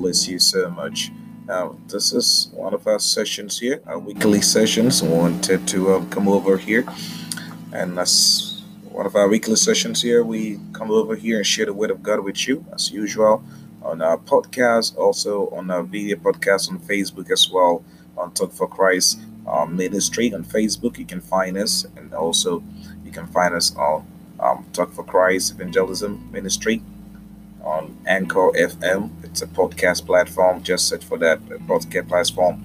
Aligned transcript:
bless 0.00 0.26
you 0.26 0.38
so 0.38 0.70
much. 0.70 1.10
Now, 1.46 1.76
this 1.88 2.12
is 2.12 2.48
one 2.54 2.72
of 2.72 2.86
our 2.86 2.98
sessions 2.98 3.58
here, 3.58 3.82
our 3.86 3.98
weekly 3.98 4.40
sessions. 4.40 5.02
I 5.02 5.08
wanted 5.08 5.68
to 5.68 5.94
um, 5.94 6.08
come 6.08 6.26
over 6.26 6.56
here, 6.56 6.86
and 7.72 7.98
that's 7.98 8.62
one 8.90 9.04
of 9.04 9.14
our 9.14 9.28
weekly 9.28 9.56
sessions 9.56 10.00
here. 10.00 10.24
We 10.24 10.58
come 10.72 10.90
over 10.90 11.16
here 11.16 11.36
and 11.36 11.46
share 11.46 11.66
the 11.66 11.74
word 11.74 11.90
of 11.90 12.02
God 12.02 12.20
with 12.20 12.48
you, 12.48 12.64
as 12.72 12.90
usual, 12.90 13.44
on 13.82 14.00
our 14.00 14.16
podcast, 14.16 14.96
also 14.96 15.50
on 15.50 15.70
our 15.70 15.82
video 15.82 16.16
podcast 16.16 16.70
on 16.70 16.78
Facebook 16.78 17.30
as 17.30 17.50
well, 17.50 17.84
on 18.16 18.32
Talk 18.32 18.52
for 18.52 18.68
Christ 18.68 19.18
um, 19.46 19.76
Ministry 19.76 20.32
on 20.32 20.44
Facebook. 20.44 20.96
You 20.96 21.04
can 21.04 21.20
find 21.20 21.58
us, 21.58 21.84
and 21.96 22.14
also 22.14 22.62
you 23.04 23.12
can 23.12 23.26
find 23.26 23.54
us 23.54 23.76
on 23.76 24.06
um, 24.40 24.64
Talk 24.72 24.92
for 24.92 25.04
Christ 25.04 25.52
Evangelism 25.52 26.30
Ministry 26.32 26.82
on 27.62 27.96
Anchor 28.06 28.50
FM. 28.52 29.10
It's 29.24 29.42
a 29.42 29.46
podcast 29.46 30.06
platform. 30.06 30.62
Just 30.62 30.88
search 30.88 31.04
for 31.04 31.18
that 31.18 31.40
podcast 31.40 32.08
platform 32.08 32.62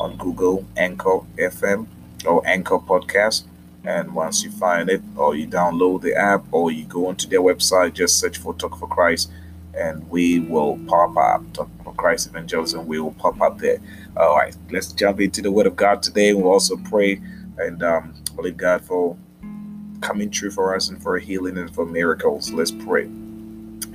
on 0.00 0.16
Google, 0.16 0.64
Anchor 0.76 1.20
FM 1.36 1.86
or 2.26 2.46
Anchor 2.46 2.78
Podcast. 2.78 3.44
And 3.84 4.14
once 4.14 4.42
you 4.42 4.50
find 4.50 4.90
it, 4.90 5.02
or 5.16 5.34
you 5.34 5.46
download 5.46 6.02
the 6.02 6.14
app, 6.14 6.44
or 6.50 6.70
you 6.70 6.84
go 6.84 7.06
onto 7.06 7.28
their 7.28 7.40
website, 7.40 7.94
just 7.94 8.18
search 8.18 8.36
for 8.38 8.52
Talk 8.54 8.78
for 8.78 8.88
Christ, 8.88 9.30
and 9.74 10.08
we 10.10 10.40
will 10.40 10.78
pop 10.86 11.16
up. 11.16 11.52
Talk 11.52 11.70
for 11.84 11.94
Christ 11.94 12.26
Evangelism, 12.26 12.86
we 12.86 13.00
will 13.00 13.12
pop 13.12 13.40
up 13.40 13.58
there. 13.58 13.78
All 14.16 14.36
right, 14.36 14.54
let's 14.70 14.92
jump 14.92 15.20
into 15.20 15.40
the 15.40 15.50
Word 15.50 15.66
of 15.66 15.76
God 15.76 16.02
today. 16.02 16.34
We'll 16.34 16.52
also 16.52 16.76
pray 16.76 17.20
and 17.56 17.82
um, 17.82 18.14
believe 18.36 18.56
God 18.56 18.82
for 18.82 19.16
coming 20.00 20.30
true 20.30 20.50
for 20.50 20.74
us 20.74 20.90
and 20.90 21.00
for 21.02 21.18
healing 21.18 21.56
and 21.56 21.72
for 21.74 21.86
miracles. 21.86 22.52
Let's 22.52 22.72
pray. 22.72 23.08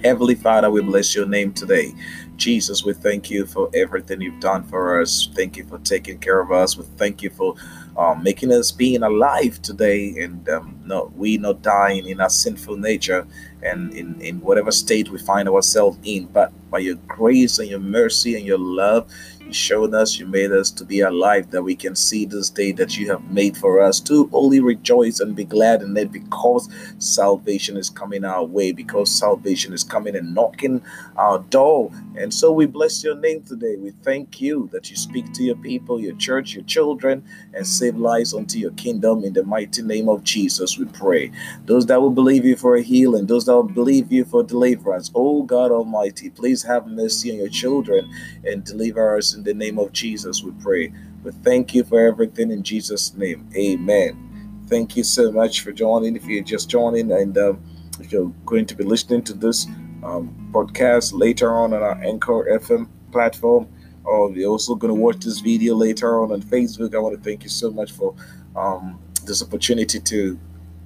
Heavenly 0.03 0.35
Father, 0.35 0.69
we 0.69 0.81
bless 0.81 1.15
your 1.15 1.25
name 1.25 1.53
today. 1.53 1.93
Jesus, 2.35 2.83
we 2.83 2.91
thank 2.91 3.29
you 3.29 3.45
for 3.45 3.69
everything 3.73 4.19
you've 4.19 4.41
done 4.41 4.63
for 4.63 5.01
us. 5.01 5.29
Thank 5.33 5.55
you 5.55 5.63
for 5.63 5.77
taking 5.79 6.19
care 6.19 6.41
of 6.41 6.51
us. 6.51 6.75
We 6.75 6.83
thank 6.97 7.21
you 7.21 7.29
for 7.29 7.55
um, 7.95 8.21
making 8.21 8.51
us 8.51 8.69
being 8.69 9.03
alive 9.03 9.61
today 9.61 10.13
and 10.19 10.49
um, 10.49 10.77
not 10.83 11.15
we 11.15 11.37
not 11.37 11.61
dying 11.61 12.05
in 12.05 12.19
our 12.19 12.29
sinful 12.29 12.75
nature 12.75 13.25
and 13.61 13.93
in, 13.93 14.19
in 14.19 14.41
whatever 14.41 14.71
state 14.71 15.09
we 15.09 15.19
find 15.19 15.47
ourselves 15.47 15.97
in. 16.03 16.25
But 16.25 16.51
by 16.69 16.79
your 16.79 16.95
grace 17.07 17.59
and 17.59 17.69
your 17.69 17.79
mercy 17.79 18.35
and 18.35 18.45
your 18.45 18.59
love, 18.59 19.09
you 19.53 19.55
showed 19.55 19.93
us, 19.93 20.17
you 20.17 20.25
made 20.25 20.51
us 20.51 20.71
to 20.71 20.83
be 20.83 21.01
alive, 21.01 21.51
that 21.51 21.61
we 21.61 21.75
can 21.75 21.95
see 21.95 22.25
this 22.25 22.49
day 22.49 22.71
that 22.71 22.97
you 22.97 23.11
have 23.11 23.23
made 23.29 23.55
for 23.55 23.79
us 23.79 23.99
to 23.99 24.27
only 24.33 24.59
rejoice 24.59 25.19
and 25.19 25.35
be 25.35 25.43
glad 25.45 25.83
in 25.83 25.95
it 25.95 26.11
because 26.11 26.67
salvation 26.97 27.77
is 27.77 27.89
coming 27.89 28.25
our 28.25 28.43
way, 28.43 28.71
because 28.71 29.11
salvation 29.11 29.71
is 29.71 29.83
coming 29.83 30.15
and 30.15 30.33
knocking 30.33 30.81
our 31.17 31.37
door. 31.51 31.91
And 32.17 32.33
so 32.33 32.51
we 32.51 32.65
bless 32.65 33.03
your 33.03 33.15
name 33.15 33.43
today. 33.43 33.75
We 33.75 33.91
thank 34.01 34.41
you 34.41 34.69
that 34.71 34.89
you 34.89 34.95
speak 34.95 35.31
to 35.33 35.43
your 35.43 35.55
people, 35.57 35.99
your 35.99 36.15
church, 36.15 36.55
your 36.55 36.63
children, 36.63 37.23
and 37.53 37.67
save 37.67 37.95
lives 37.95 38.33
unto 38.33 38.57
your 38.57 38.71
kingdom. 38.71 39.23
In 39.23 39.33
the 39.33 39.43
mighty 39.43 39.83
name 39.83 40.09
of 40.09 40.23
Jesus, 40.23 40.79
we 40.79 40.85
pray. 40.85 41.31
Those 41.65 41.85
that 41.87 42.01
will 42.01 42.09
believe 42.09 42.43
you 42.43 42.55
for 42.55 42.75
a 42.75 42.81
healing, 42.81 43.27
those 43.27 43.45
that 43.45 43.53
will 43.53 43.63
believe 43.63 44.11
you 44.11 44.25
for 44.25 44.41
deliverance, 44.43 45.11
oh 45.13 45.43
God 45.43 45.69
Almighty, 45.71 46.31
please 46.31 46.63
have 46.63 46.87
mercy 46.87 47.31
on 47.31 47.37
your 47.37 47.49
children 47.49 48.11
and 48.43 48.63
deliver 48.63 49.15
us 49.17 49.35
in 49.35 49.42
the 49.43 49.53
name 49.53 49.79
of 49.79 49.91
Jesus, 49.91 50.43
we 50.43 50.51
pray. 50.61 50.93
We 51.23 51.31
thank 51.31 51.73
you 51.73 51.83
for 51.83 51.99
everything 51.99 52.51
in 52.51 52.63
Jesus' 52.63 53.13
name. 53.13 53.49
Amen. 53.55 54.63
Thank 54.67 54.95
you 54.95 55.03
so 55.03 55.31
much 55.31 55.61
for 55.61 55.71
joining. 55.71 56.15
If 56.15 56.25
you're 56.25 56.43
just 56.43 56.69
joining 56.69 57.11
and 57.11 57.37
um, 57.37 57.63
if 57.99 58.11
you're 58.11 58.33
going 58.45 58.65
to 58.65 58.75
be 58.75 58.83
listening 58.83 59.23
to 59.23 59.33
this 59.33 59.67
um, 60.03 60.49
podcast 60.51 61.11
later 61.13 61.53
on 61.53 61.73
on 61.73 61.83
our 61.83 62.01
Anchor 62.03 62.47
FM 62.59 62.87
platform, 63.11 63.67
or 64.03 64.31
you're 64.31 64.49
also 64.49 64.75
going 64.75 64.93
to 64.93 64.99
watch 64.99 65.17
this 65.19 65.39
video 65.39 65.75
later 65.75 66.21
on 66.21 66.31
on 66.31 66.41
Facebook, 66.41 66.95
I 66.95 66.99
want 66.99 67.15
to 67.15 67.21
thank 67.21 67.43
you 67.43 67.49
so 67.49 67.71
much 67.71 67.91
for 67.91 68.15
um, 68.55 68.99
this 69.25 69.41
opportunity 69.41 69.99
to 69.99 70.39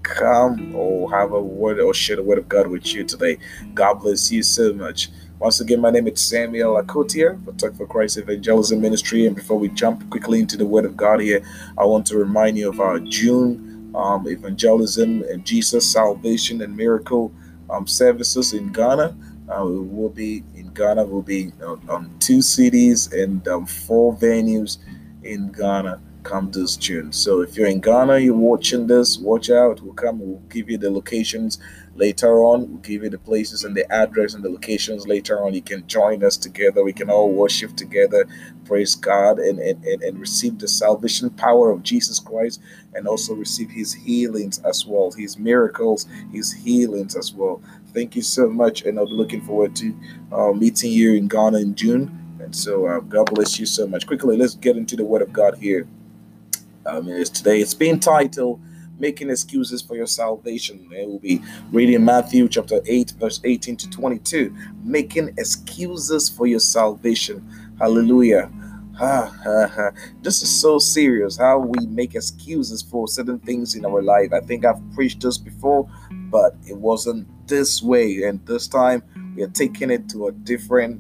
come 0.04 0.76
or 0.76 1.12
have 1.12 1.34
a 1.34 1.42
word 1.42 1.80
or 1.80 1.94
share 1.94 2.16
the 2.16 2.24
word 2.24 2.38
of 2.38 2.48
God 2.48 2.68
with 2.68 2.94
you 2.94 3.04
today. 3.04 3.38
God 3.74 3.96
bless 3.96 4.32
you 4.32 4.44
so 4.44 4.74
much. 4.74 5.10
Once 5.40 5.62
again, 5.62 5.80
my 5.80 5.92
name 5.92 6.08
is 6.08 6.20
Samuel 6.20 6.82
Akotier 6.82 7.44
for 7.46 7.52
Talk 7.54 7.76
for 7.76 7.86
Christ 7.86 8.18
Evangelism 8.18 8.82
Ministry. 8.82 9.28
And 9.28 9.36
before 9.36 9.60
we 9.60 9.70
jump 9.70 10.10
quickly 10.10 10.40
into 10.40 10.58
the 10.58 10.66
Word 10.66 10.84
of 10.84 10.98
God 10.98 11.20
here, 11.22 11.44
I 11.78 11.86
want 11.86 12.08
to 12.08 12.18
remind 12.18 12.58
you 12.58 12.70
of 12.70 12.80
our 12.80 13.00
June 13.00 13.94
um, 13.96 14.28
evangelism 14.28 15.22
and 15.30 15.46
Jesus 15.46 15.92
salvation 15.92 16.64
and 16.64 16.76
miracle 16.76 17.32
um, 17.70 17.86
services 17.86 18.54
in 18.54 18.72
Ghana. 18.72 19.16
Uh, 19.48 19.64
we 19.64 19.80
will 19.80 20.10
be 20.10 20.44
in 20.56 20.74
Ghana. 20.74 21.06
We'll 21.06 21.22
be 21.22 21.52
on, 21.64 21.88
on 21.88 22.18
two 22.18 22.42
cities 22.42 23.14
and 23.14 23.48
um, 23.48 23.68
four 23.68 24.18
venues 24.18 24.80
in 25.24 25.52
Ghana 25.52 26.02
come 26.24 26.52
this 26.52 26.76
June. 26.76 27.12
So 27.14 27.42
if 27.42 27.56
you're 27.56 27.68
in 27.68 27.80
Ghana, 27.80 28.20
you're 28.20 28.36
watching 28.36 28.88
this, 28.88 29.18
watch 29.18 29.50
out. 29.50 29.82
We'll 29.82 29.94
come. 29.94 30.20
We'll 30.20 30.42
give 30.50 30.70
you 30.70 30.78
the 30.78 30.92
locations 30.92 31.60
later 31.98 32.40
on. 32.44 32.70
We'll 32.70 32.78
give 32.80 33.04
you 33.04 33.10
the 33.10 33.18
places 33.18 33.64
and 33.64 33.76
the 33.76 33.92
address 33.92 34.34
and 34.34 34.44
the 34.44 34.50
locations 34.50 35.08
later 35.08 35.44
on. 35.44 35.54
You 35.54 35.62
can 35.62 35.86
join 35.88 36.24
us 36.24 36.38
together. 36.38 36.84
We 36.84 36.94
can 36.94 37.10
all 37.10 37.32
worship 37.32 37.76
together, 37.76 38.28
praise 38.66 38.96
God, 38.96 39.40
and, 39.40 39.60
and, 39.60 39.84
and, 39.84 40.02
and 40.04 40.20
receive 40.20 40.60
the 40.60 40.68
salvation 40.68 41.30
power 41.32 41.72
of 41.72 41.84
Jesus 41.84 42.20
Christ 42.20 42.62
and 42.94 43.08
also 43.08 43.34
receive 43.34 43.70
his 43.72 43.94
healings 43.94 44.60
as 44.60 44.86
well, 44.86 45.12
his 45.12 45.38
miracles, 45.38 46.08
his 46.32 46.54
healings 46.54 47.16
as 47.16 47.34
well. 47.34 47.62
Thank 47.94 48.16
you 48.16 48.22
so 48.22 48.48
much. 48.48 48.84
And 48.84 49.00
I'll 49.00 49.08
be 49.08 49.14
looking 49.14 49.42
forward 49.42 49.76
to 49.78 49.96
uh, 50.32 50.52
meeting 50.54 50.92
you 50.92 51.16
in 51.16 51.28
Ghana 51.28 51.58
in 51.60 51.76
June. 51.76 52.38
And 52.40 52.56
so 52.56 52.86
uh, 52.86 53.00
God 53.00 53.34
bless 53.34 53.60
you 53.60 53.66
so 53.66 53.88
much. 53.88 54.08
Quickly, 54.08 54.38
let's 54.38 54.56
get 54.56 54.78
into 54.78 54.96
the 54.96 55.04
Word 55.04 55.22
of 55.22 55.34
God 55.34 55.58
here. 55.58 55.88
Um, 56.86 57.10
it's 57.10 57.30
today. 57.30 57.60
It's 57.60 57.74
been 57.74 58.00
titled 58.00 58.62
making 59.00 59.30
excuses 59.30 59.82
for 59.82 59.96
your 59.96 60.08
salvation. 60.08 60.90
And 60.96 61.10
we'll 61.10 61.20
be 61.20 61.42
reading 61.72 62.04
Matthew 62.04 62.48
chapter 62.48 62.82
8, 62.86 63.14
verse 63.20 63.40
18 63.44 63.78
to 63.78 63.90
22. 63.90 64.56
Making 64.84 65.30
excuses 65.38 66.30
for 66.30 66.48
your 66.48 66.60
salvation. 66.60 67.48
Hallelujah. 67.80 68.52
this 70.24 70.42
is 70.42 70.62
so 70.62 70.80
serious 70.80 71.38
how 71.38 71.60
we 71.60 71.86
make 71.86 72.16
excuses 72.16 72.82
for 72.82 73.08
certain 73.08 73.40
things 73.40 73.76
in 73.76 73.86
our 73.86 74.02
life. 74.02 74.34
I 74.34 74.40
think 74.40 74.66
I've 74.66 74.82
preached 74.96 75.22
this 75.22 75.38
before, 75.38 75.88
but 76.32 76.56
it 76.68 76.76
wasn't 76.76 77.28
this 77.48 77.84
way. 77.84 78.24
And 78.24 78.44
this 78.48 78.68
time 78.68 79.04
we 79.36 79.44
are 79.44 79.50
taking 79.50 79.92
it 79.92 80.10
to 80.10 80.28
a 80.28 80.32
different 80.32 81.00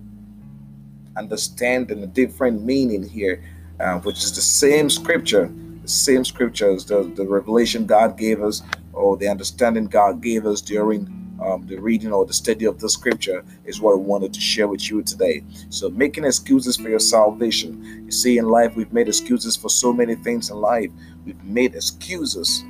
understanding, 1.18 2.03
a 2.03 2.08
different 2.08 2.64
meaning 2.64 3.02
here, 3.02 3.44
uh, 3.79 3.97
which 4.00 4.18
is 4.18 4.35
the 4.35 4.41
same 4.41 4.91
scripture 4.91 5.52
same 5.87 6.25
scriptures, 6.25 6.85
the, 6.85 7.03
the 7.15 7.25
revelation 7.25 7.85
God 7.85 8.17
gave 8.17 8.41
us, 8.41 8.61
or 8.93 9.17
the 9.17 9.27
understanding 9.27 9.85
God 9.85 10.21
gave 10.21 10.45
us 10.45 10.61
during 10.61 11.13
um, 11.41 11.67
the 11.67 11.77
reading 11.77 12.11
or 12.11 12.25
the 12.25 12.33
study 12.33 12.65
of 12.65 12.79
the 12.79 12.89
scripture 12.89 13.43
is 13.65 13.79
what 13.79 13.93
I 13.93 13.97
wanted 13.97 14.33
to 14.33 14.39
share 14.39 14.67
with 14.67 14.89
you 14.89 15.03
today. 15.03 15.43
So, 15.69 15.89
making 15.89 16.25
excuses 16.25 16.77
for 16.77 16.89
your 16.89 16.99
salvation. 16.99 18.03
You 18.05 18.11
see, 18.11 18.37
in 18.37 18.45
life, 18.47 18.75
we've 18.75 18.91
made 18.91 19.07
excuses 19.07 19.55
for 19.55 19.69
so 19.69 19.93
many 19.93 20.15
things 20.15 20.49
in 20.49 20.57
life. 20.57 20.89
We've 21.25 21.43
made 21.43 21.75
excuses. 21.75 22.63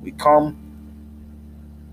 We 0.00 0.12
come, 0.12 0.56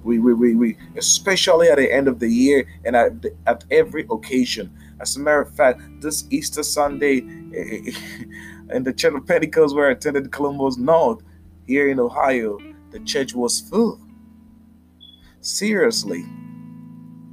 we, 0.03 0.19
we, 0.19 0.33
we, 0.33 0.55
we 0.55 0.77
especially 0.97 1.67
at 1.69 1.77
the 1.77 1.91
end 1.91 2.07
of 2.07 2.19
the 2.19 2.29
year 2.29 2.67
and 2.85 2.95
at, 2.95 3.13
at 3.45 3.63
every 3.71 4.05
occasion. 4.09 4.71
As 4.99 5.15
a 5.15 5.19
matter 5.19 5.41
of 5.41 5.55
fact, 5.55 5.81
this 6.01 6.25
Easter 6.29 6.63
Sunday, 6.63 7.21
and 8.69 8.85
the 8.85 8.93
church 8.93 9.13
of 9.13 9.25
Pentecost 9.25 9.75
where 9.75 9.89
I 9.89 9.91
attended 9.91 10.31
Columbus 10.31 10.77
North 10.77 11.21
here 11.67 11.89
in 11.89 11.99
Ohio, 11.99 12.59
the 12.91 12.99
church 12.99 13.33
was 13.33 13.59
full. 13.59 13.99
Seriously. 15.41 16.25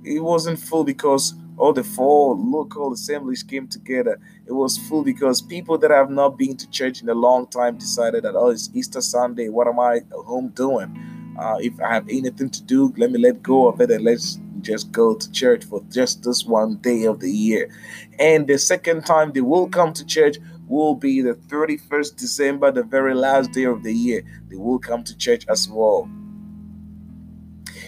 It 0.05 0.21
wasn't 0.21 0.59
full 0.59 0.85
because 0.85 1.35
all 1.57 1.73
the 1.73 1.83
four 1.83 2.35
local 2.37 2.93
assemblies 2.93 3.43
came 3.43 3.67
together. 3.67 4.21
It 4.47 4.53
was 4.53 4.77
full 4.77 5.03
because 5.03 5.41
people 5.41 5.79
that 5.79 5.91
have 5.91 6.11
not 6.11 6.39
been 6.39 6.57
to 6.59 6.71
church 6.71 7.03
in 7.03 7.09
a 7.09 7.15
long 7.15 7.47
time 7.47 7.79
decided 7.79 8.25
that, 8.25 8.35
oh, 8.37 8.51
it's 8.51 8.71
Easter 8.75 9.01
Sunday. 9.01 9.49
What 9.49 9.67
am 9.67 9.81
I 9.81 10.03
home 10.13 10.49
doing? 10.49 11.35
Uh, 11.39 11.57
if 11.61 11.79
I 11.81 11.95
have 11.95 12.09
anything 12.09 12.51
to 12.51 12.63
do, 12.63 12.93
let 12.97 13.11
me 13.11 13.19
let 13.19 13.43
go 13.43 13.69
of 13.69 13.81
it 13.81 13.91
and 13.91 14.05
let's 14.05 14.39
just 14.61 14.93
go 14.93 15.15
to 15.15 15.33
church 15.33 15.65
for 15.65 15.83
just 15.91 16.23
this 16.23 16.45
one 16.45 16.77
day 16.77 17.05
of 17.05 17.21
the 17.21 17.31
year. 17.31 17.71
And 18.19 18.47
the 18.47 18.59
second 18.59 19.05
time 19.05 19.33
they 19.33 19.41
will 19.41 19.69
come 19.69 19.93
to 19.95 20.05
church 20.05 20.37
will 20.67 20.95
be 20.95 21.23
the 21.23 21.35
31st 21.35 22.17
December, 22.17 22.73
the 22.73 22.83
very 22.83 23.15
last 23.15 23.53
day 23.53 23.65
of 23.65 23.83
the 23.83 23.93
year. 23.93 24.23
They 24.49 24.57
will 24.57 24.79
come 24.79 25.05
to 25.05 25.17
church 25.17 25.45
as 25.49 25.69
well. 25.69 26.09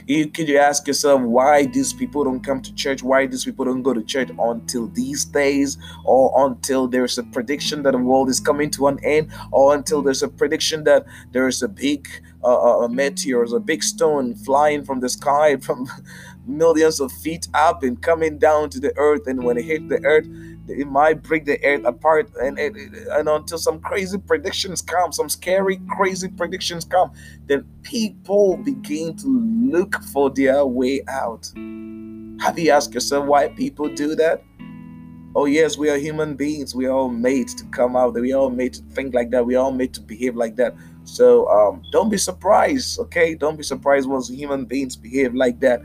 You, 0.07 0.27
could 0.29 0.49
ask 0.51 0.87
yourself 0.87 1.21
why 1.21 1.67
these 1.67 1.93
people 1.93 2.25
don't 2.25 2.41
come 2.41 2.63
to 2.63 2.75
church? 2.75 3.03
Why 3.03 3.27
these 3.27 3.45
people 3.45 3.67
don't 3.67 3.83
go 3.83 3.93
to 3.93 4.03
church 4.03 4.31
until 4.39 4.89
these 4.89 5.27
days, 5.27 5.77
or 6.05 6.47
until 6.47 6.89
there's 6.89 7.19
a 7.19 7.23
prediction 7.25 7.83
that 7.83 7.93
the 7.93 7.99
world 7.99 8.31
is 8.31 8.41
coming 8.41 8.71
to 8.71 8.87
an 8.87 8.99
end, 9.05 9.31
or 9.53 9.75
until 9.75 10.01
there's 10.01 10.23
a 10.23 10.29
prediction 10.29 10.85
that 10.85 11.05
there 11.33 11.47
is 11.47 11.63
a 11.63 11.69
big 11.69 12.09
uh, 12.43 12.85
uh, 12.85 12.89
meteors, 12.89 13.53
a 13.53 13.61
big 13.61 13.83
stone 13.83 14.35
flying 14.35 14.83
from 14.83 15.01
the 15.01 15.11
sky 15.11 15.57
from 15.61 15.87
millions 16.49 17.01
of 17.01 17.13
feet 17.13 17.47
up 17.55 17.83
and 17.83 18.01
coming 18.03 18.39
down 18.39 18.71
to 18.71 18.81
the 18.81 18.97
earth. 18.97 19.27
And 19.27 19.45
when 19.45 19.57
it 19.59 19.65
hit 19.65 19.89
the 19.89 20.03
earth, 20.05 20.27
it 20.69 20.87
might 20.87 21.23
break 21.23 21.45
the 21.45 21.63
earth 21.65 21.85
apart. 21.85 22.31
And, 22.41 22.59
and, 22.59 22.77
and 22.77 23.29
until 23.29 23.59
some 23.59 23.81
crazy 23.81 24.19
predictions 24.19 24.83
come, 24.83 25.13
some 25.13 25.29
scary, 25.29 25.81
crazy 25.89 26.29
predictions 26.29 26.85
come, 26.85 27.13
then 27.47 27.67
people 27.83 28.57
begin 28.57 29.17
to 29.17 29.29
look 29.71 30.03
for 30.05 30.31
their 30.31 30.65
way 30.67 31.03
out. 31.09 31.51
Have 32.41 32.59
you 32.59 32.71
asked 32.71 32.95
yourself 32.95 33.27
why 33.27 33.49
people 33.49 33.89
do 33.89 34.15
that? 34.15 34.43
Oh, 35.35 35.45
yes, 35.45 35.77
we 35.77 35.91
are 35.91 35.99
human 35.99 36.35
beings. 36.35 36.75
We 36.75 36.87
are 36.87 36.93
all 36.93 37.11
made 37.11 37.49
to 37.49 37.65
come 37.67 37.95
out. 37.97 38.15
We 38.15 38.33
are 38.33 38.39
all 38.39 38.51
made 38.51 38.75
to 38.75 38.83
think 38.95 39.15
like 39.15 39.31
that. 39.31 39.45
We 39.45 39.57
are 39.57 39.65
all 39.65 39.73
made 39.73 39.93
to 39.95 40.01
behave 40.01 40.35
like 40.35 40.57
that. 40.57 40.75
So 41.05 41.49
um, 41.49 41.83
don't 41.93 42.09
be 42.09 42.17
surprised, 42.17 42.99
okay? 43.01 43.35
Don't 43.35 43.57
be 43.57 43.63
surprised 43.63 44.09
once 44.09 44.29
human 44.29 44.65
beings 44.65 44.97
behave 44.97 45.35
like 45.35 45.61
that. 45.61 45.81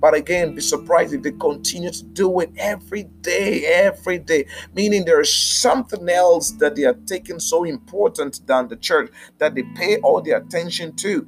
But 0.00 0.14
again, 0.14 0.54
be 0.54 0.60
surprised 0.60 1.14
if 1.14 1.22
they 1.22 1.32
continue 1.32 1.90
to 1.90 2.04
do 2.04 2.40
it 2.40 2.52
every 2.58 3.04
day, 3.22 3.64
every 3.64 4.18
day. 4.18 4.46
Meaning 4.74 5.04
there 5.04 5.20
is 5.20 5.34
something 5.34 6.08
else 6.08 6.50
that 6.52 6.76
they 6.76 6.84
are 6.84 6.98
taking 7.06 7.40
so 7.40 7.64
important 7.64 8.46
than 8.46 8.68
the 8.68 8.76
church 8.76 9.10
that 9.38 9.54
they 9.54 9.62
pay 9.74 9.98
all 9.98 10.20
the 10.20 10.32
attention 10.32 10.94
to 10.96 11.26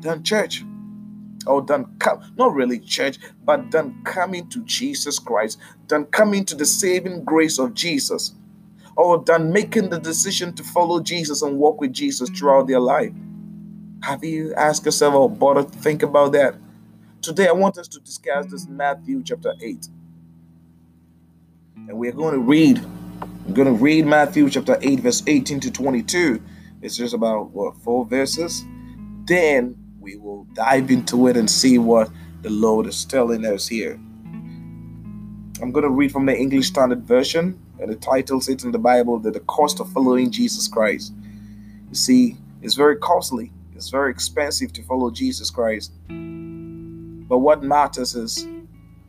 than 0.00 0.22
church. 0.22 0.64
Or 1.46 1.62
than 1.62 1.86
come, 1.98 2.20
not 2.36 2.54
really 2.54 2.78
church, 2.78 3.18
but 3.44 3.70
than 3.70 4.02
coming 4.04 4.48
to 4.50 4.62
Jesus 4.64 5.18
Christ, 5.18 5.58
than 5.88 6.04
coming 6.06 6.44
to 6.44 6.54
the 6.54 6.66
saving 6.66 7.24
grace 7.24 7.58
of 7.58 7.72
Jesus, 7.72 8.34
or 8.96 9.18
than 9.24 9.50
making 9.50 9.88
the 9.88 9.98
decision 9.98 10.52
to 10.54 10.62
follow 10.62 11.00
Jesus 11.00 11.40
and 11.40 11.58
walk 11.58 11.80
with 11.80 11.94
Jesus 11.94 12.28
throughout 12.28 12.66
their 12.66 12.80
life. 12.80 13.12
Have 14.02 14.22
you 14.22 14.54
asked 14.54 14.84
yourself 14.84 15.14
or 15.14 15.30
bothered 15.30 15.72
to 15.72 15.78
think 15.78 16.02
about 16.02 16.32
that? 16.32 16.56
Today, 17.22 17.48
I 17.48 17.52
want 17.52 17.76
us 17.76 17.86
to 17.88 18.00
discuss 18.00 18.46
this 18.46 18.66
Matthew 18.66 19.22
chapter 19.22 19.52
8. 19.60 19.88
And 21.76 21.98
we're 21.98 22.12
going 22.12 22.32
to 22.32 22.40
read, 22.40 22.82
we're 23.46 23.52
going 23.52 23.68
to 23.68 23.74
read 23.74 24.06
Matthew 24.06 24.48
chapter 24.48 24.78
8, 24.80 25.00
verse 25.00 25.22
18 25.26 25.60
to 25.60 25.70
22. 25.70 26.42
It's 26.80 26.96
just 26.96 27.12
about, 27.12 27.50
what, 27.50 27.76
four 27.76 28.06
verses? 28.06 28.64
Then 29.26 29.76
we 30.00 30.16
will 30.16 30.44
dive 30.54 30.90
into 30.90 31.26
it 31.26 31.36
and 31.36 31.50
see 31.50 31.76
what 31.76 32.08
the 32.40 32.48
Lord 32.48 32.86
is 32.86 33.04
telling 33.04 33.44
us 33.44 33.68
here. 33.68 34.00
I'm 35.60 35.72
going 35.72 35.84
to 35.84 35.90
read 35.90 36.12
from 36.12 36.24
the 36.24 36.34
English 36.34 36.68
Standard 36.68 37.02
Version, 37.02 37.60
and 37.78 37.90
the 37.92 37.96
title 37.96 38.40
says 38.40 38.64
in 38.64 38.72
the 38.72 38.78
Bible 38.78 39.18
that 39.18 39.34
the 39.34 39.40
cost 39.40 39.78
of 39.78 39.92
following 39.92 40.30
Jesus 40.30 40.66
Christ. 40.68 41.12
You 41.90 41.94
see, 41.94 42.38
it's 42.62 42.76
very 42.76 42.96
costly, 42.96 43.52
it's 43.76 43.90
very 43.90 44.10
expensive 44.10 44.72
to 44.72 44.82
follow 44.84 45.10
Jesus 45.10 45.50
Christ. 45.50 45.92
But 47.30 47.38
what 47.38 47.62
matters 47.62 48.16
is 48.16 48.44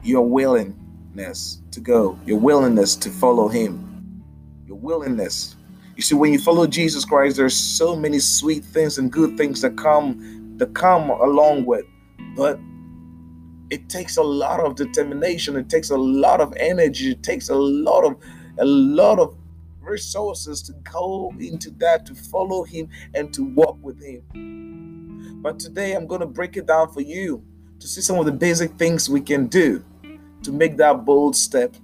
your 0.03 0.21
willingness 0.21 1.59
to 1.71 1.79
go, 1.79 2.19
your 2.23 2.37
willingness 2.37 2.95
to 2.97 3.09
follow 3.09 3.47
Him, 3.47 4.23
your 4.67 4.77
willingness. 4.77 5.55
You 5.95 6.03
see, 6.03 6.13
when 6.13 6.31
you 6.31 6.37
follow 6.37 6.67
Jesus 6.67 7.03
Christ, 7.03 7.37
there's 7.37 7.57
so 7.57 7.95
many 7.95 8.19
sweet 8.19 8.63
things 8.63 8.99
and 8.99 9.11
good 9.11 9.37
things 9.37 9.61
that 9.61 9.75
come 9.75 10.55
that 10.57 10.75
come 10.75 11.09
along 11.09 11.65
with, 11.65 11.83
but 12.35 12.59
it 13.71 13.89
takes 13.89 14.17
a 14.17 14.21
lot 14.21 14.59
of 14.59 14.75
determination. 14.75 15.55
It 15.55 15.67
takes 15.67 15.89
a 15.89 15.97
lot 15.97 16.41
of 16.41 16.53
energy. 16.57 17.13
It 17.13 17.23
takes 17.23 17.49
a 17.49 17.55
lot 17.55 18.03
of 18.03 18.17
a 18.59 18.65
lot 18.65 19.17
of 19.17 19.35
resources 19.79 20.61
to 20.63 20.73
go 20.83 21.33
into 21.39 21.71
that 21.79 22.05
to 22.05 22.13
follow 22.13 22.65
Him 22.65 22.87
and 23.15 23.33
to 23.33 23.43
walk 23.43 23.79
with 23.81 23.99
Him. 23.99 25.41
But 25.41 25.57
today 25.57 25.93
I'm 25.93 26.05
going 26.05 26.21
to 26.21 26.27
break 26.27 26.55
it 26.55 26.67
down 26.67 26.93
for 26.93 27.01
you 27.01 27.43
to 27.81 27.87
see 27.87 28.01
some 28.01 28.19
of 28.19 28.25
the 28.25 28.31
basic 28.31 28.71
things 28.73 29.09
we 29.09 29.19
can 29.19 29.47
do 29.47 29.83
to 30.43 30.51
make 30.51 30.77
that 30.77 31.03
bold 31.03 31.35
step. 31.35 31.75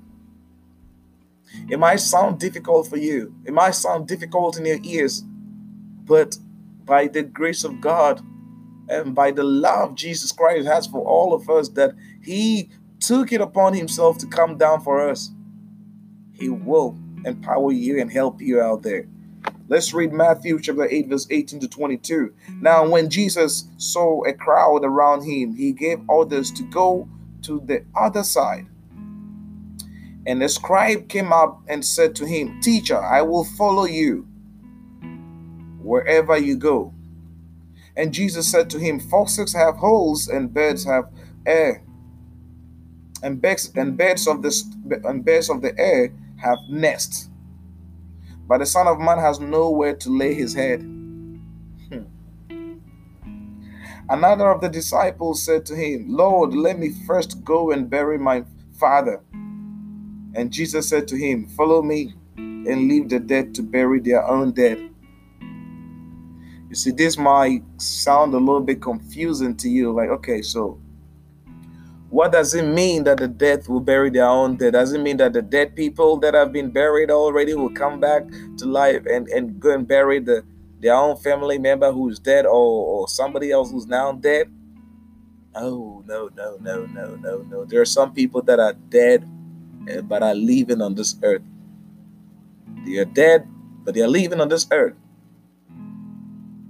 It 1.69 1.79
might 1.79 1.97
sound 1.97 2.39
difficult 2.39 2.87
for 2.87 2.97
you, 2.97 3.35
it 3.45 3.53
might 3.53 3.71
sound 3.71 4.07
difficult 4.07 4.57
in 4.57 4.65
your 4.65 4.79
ears, 4.83 5.23
but 6.05 6.37
by 6.85 7.07
the 7.07 7.23
grace 7.23 7.63
of 7.63 7.81
God 7.81 8.21
and 8.89 9.13
by 9.13 9.31
the 9.31 9.43
love 9.43 9.95
Jesus 9.95 10.31
Christ 10.31 10.67
has 10.67 10.87
for 10.87 11.01
all 11.01 11.33
of 11.33 11.49
us, 11.49 11.69
that 11.69 11.93
He 12.21 12.69
took 12.99 13.33
it 13.33 13.41
upon 13.41 13.73
Himself 13.73 14.19
to 14.19 14.27
come 14.27 14.57
down 14.57 14.81
for 14.81 15.09
us, 15.09 15.31
He 16.31 16.47
will 16.47 16.95
empower 17.25 17.71
you 17.71 17.99
and 17.99 18.11
help 18.11 18.39
you 18.39 18.61
out 18.61 18.83
there. 18.83 19.07
Let's 19.69 19.93
read 19.93 20.13
Matthew 20.13 20.59
chapter 20.61 20.87
8, 20.89 21.09
verse 21.09 21.27
18 21.29 21.59
to 21.59 21.67
22. 21.67 22.33
Now, 22.61 22.87
when 22.87 23.09
Jesus 23.09 23.65
saw 23.75 24.23
a 24.23 24.31
crowd 24.31 24.85
around 24.85 25.23
him, 25.23 25.53
he 25.55 25.73
gave 25.73 25.99
orders 26.07 26.51
to 26.51 26.63
go 26.63 27.09
to 27.41 27.61
the 27.65 27.83
other 27.93 28.23
side. 28.23 28.67
And 30.25 30.41
the 30.41 30.47
scribe 30.47 31.09
came 31.09 31.33
up 31.33 31.61
and 31.67 31.83
said 31.83 32.15
to 32.15 32.25
him, 32.25 32.61
Teacher, 32.61 32.97
I 32.97 33.21
will 33.23 33.43
follow 33.43 33.83
you 33.83 34.25
wherever 35.81 36.37
you 36.37 36.55
go. 36.55 36.93
And 37.97 38.13
Jesus 38.13 38.49
said 38.49 38.69
to 38.69 38.79
him, 38.79 39.01
Foxes 39.01 39.53
have 39.53 39.75
holes 39.75 40.29
and 40.29 40.53
birds 40.53 40.85
have 40.85 41.11
air. 41.45 41.83
And 43.21 43.41
birds 43.41 43.71
and 43.75 43.97
birds 43.97 44.27
of 44.27 44.41
the 44.43 45.01
and 45.03 45.25
birds 45.25 45.49
of 45.49 45.61
the 45.61 45.77
air 45.77 46.13
have 46.37 46.59
nests 46.69 47.29
but 48.47 48.59
the 48.59 48.65
Son 48.65 48.87
of 48.87 48.99
Man 48.99 49.19
has 49.19 49.39
nowhere 49.39 49.95
to 49.95 50.09
lay 50.09 50.33
his 50.33 50.53
head. 50.53 50.81
Hmm. 50.81 52.03
Another 54.09 54.49
of 54.49 54.61
the 54.61 54.69
disciples 54.69 55.43
said 55.43 55.65
to 55.65 55.75
him, 55.75 56.05
Lord, 56.07 56.53
let 56.53 56.79
me 56.79 56.91
first 57.05 57.43
go 57.43 57.71
and 57.71 57.89
bury 57.89 58.17
my 58.17 58.45
father. 58.79 59.21
And 59.33 60.51
Jesus 60.51 60.87
said 60.87 61.07
to 61.09 61.17
him, 61.17 61.47
Follow 61.47 61.81
me 61.81 62.13
and 62.37 62.87
leave 62.87 63.09
the 63.09 63.19
dead 63.19 63.53
to 63.55 63.63
bury 63.63 63.99
their 63.99 64.25
own 64.25 64.51
dead. 64.51 64.89
You 66.69 66.75
see, 66.75 66.91
this 66.91 67.17
might 67.17 67.63
sound 67.77 68.33
a 68.33 68.37
little 68.37 68.61
bit 68.61 68.81
confusing 68.81 69.55
to 69.57 69.69
you. 69.69 69.91
Like, 69.93 70.09
okay, 70.09 70.41
so 70.41 70.79
what 72.09 72.31
does 72.31 72.53
it 72.53 72.63
mean 72.63 73.03
that 73.03 73.17
the 73.17 73.27
dead 73.27 73.67
will 73.67 73.81
bury 73.81 74.09
their 74.09 74.27
own 74.27 74.55
dead? 74.55 74.73
Does 74.73 74.93
it 74.93 75.01
mean 75.01 75.17
that 75.17 75.33
the 75.33 75.41
dead 75.41 75.75
people 75.75 76.17
that 76.19 76.33
have 76.33 76.53
been 76.53 76.71
buried 76.71 77.11
already 77.11 77.53
will 77.53 77.69
come 77.69 77.99
back 77.99 78.23
to 78.57 78.65
life 78.65 79.05
and, 79.05 79.27
and 79.27 79.59
go 79.59 79.73
and 79.73 79.87
bury 79.87 80.19
the 80.19 80.43
their 80.79 80.93
own 80.93 81.17
family 81.17 81.57
member 81.57 81.91
who's 81.91 82.19
dead 82.19 82.45
or, 82.45 82.51
or 82.53 83.07
somebody 83.07 83.51
else 83.51 83.71
who's 83.71 83.87
now 83.87 84.11
dead? 84.11 84.49
Oh 85.55 86.03
no, 86.05 86.29
no, 86.35 86.57
no, 86.61 86.85
no, 86.85 87.15
no, 87.15 87.37
no. 87.49 87.65
There 87.65 87.81
are 87.81 87.85
some 87.85 88.13
people 88.13 88.41
that 88.43 88.59
are 88.59 88.73
dead 88.73 89.27
eh, 89.89 90.01
but 90.01 90.21
are 90.23 90.35
living 90.35 90.81
on 90.81 90.95
this 90.95 91.15
earth. 91.23 91.41
They 92.85 92.97
are 92.97 93.05
dead, 93.05 93.47
but 93.83 93.95
they 93.95 94.01
are 94.01 94.07
living 94.07 94.39
on 94.39 94.49
this 94.49 94.67
earth. 94.71 94.95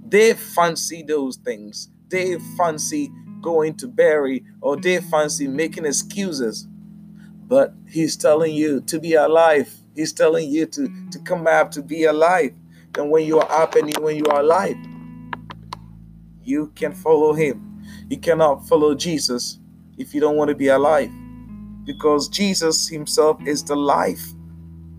They 0.08 0.32
fancy 0.32 1.02
those 1.02 1.36
things. 1.36 1.90
They 2.08 2.38
fancy 2.56 3.12
going 3.40 3.74
to 3.76 3.88
bury 3.88 4.44
or 4.60 4.76
they 4.76 5.00
fancy 5.00 5.46
making 5.46 5.86
excuses. 5.86 6.66
But 7.46 7.74
he's 7.88 8.16
telling 8.16 8.54
you 8.54 8.80
to 8.82 9.00
be 9.00 9.14
alive. 9.14 9.74
He's 9.94 10.12
telling 10.12 10.50
you 10.50 10.66
to, 10.66 10.88
to 11.10 11.18
come 11.20 11.46
out 11.46 11.72
to 11.72 11.82
be 11.82 12.04
alive. 12.04 12.52
And 12.96 13.10
when 13.10 13.26
you 13.26 13.40
are 13.40 13.62
up 13.62 13.74
and 13.74 13.96
when 13.98 14.16
you 14.16 14.24
are 14.26 14.40
alive, 14.40 14.76
you 16.42 16.72
can 16.74 16.94
follow 16.94 17.32
him. 17.32 17.82
You 18.08 18.18
cannot 18.18 18.66
follow 18.66 18.94
Jesus 18.94 19.58
if 19.98 20.14
you 20.14 20.20
don't 20.20 20.36
want 20.36 20.48
to 20.48 20.54
be 20.54 20.68
alive. 20.68 21.10
Because 21.84 22.28
Jesus 22.28 22.88
himself 22.88 23.40
is 23.46 23.64
the 23.64 23.76
life. 23.76 24.22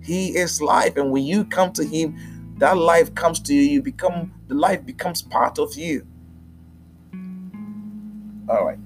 He 0.02 0.36
is 0.36 0.62
life. 0.62 0.98
And 0.98 1.12
when 1.12 1.24
you 1.24 1.46
come 1.46 1.72
to 1.74 1.84
him, 1.86 2.18
that 2.58 2.78
life 2.78 3.14
comes 3.16 3.40
to 3.42 3.54
you. 3.54 3.62
You 3.62 3.82
become 3.82 4.34
the 4.48 4.56
life 4.56 4.86
becomes 4.86 5.22
part 5.22 5.60
of 5.60 5.76
you. 5.76 6.06
All 8.50 8.66
right, 8.66 8.80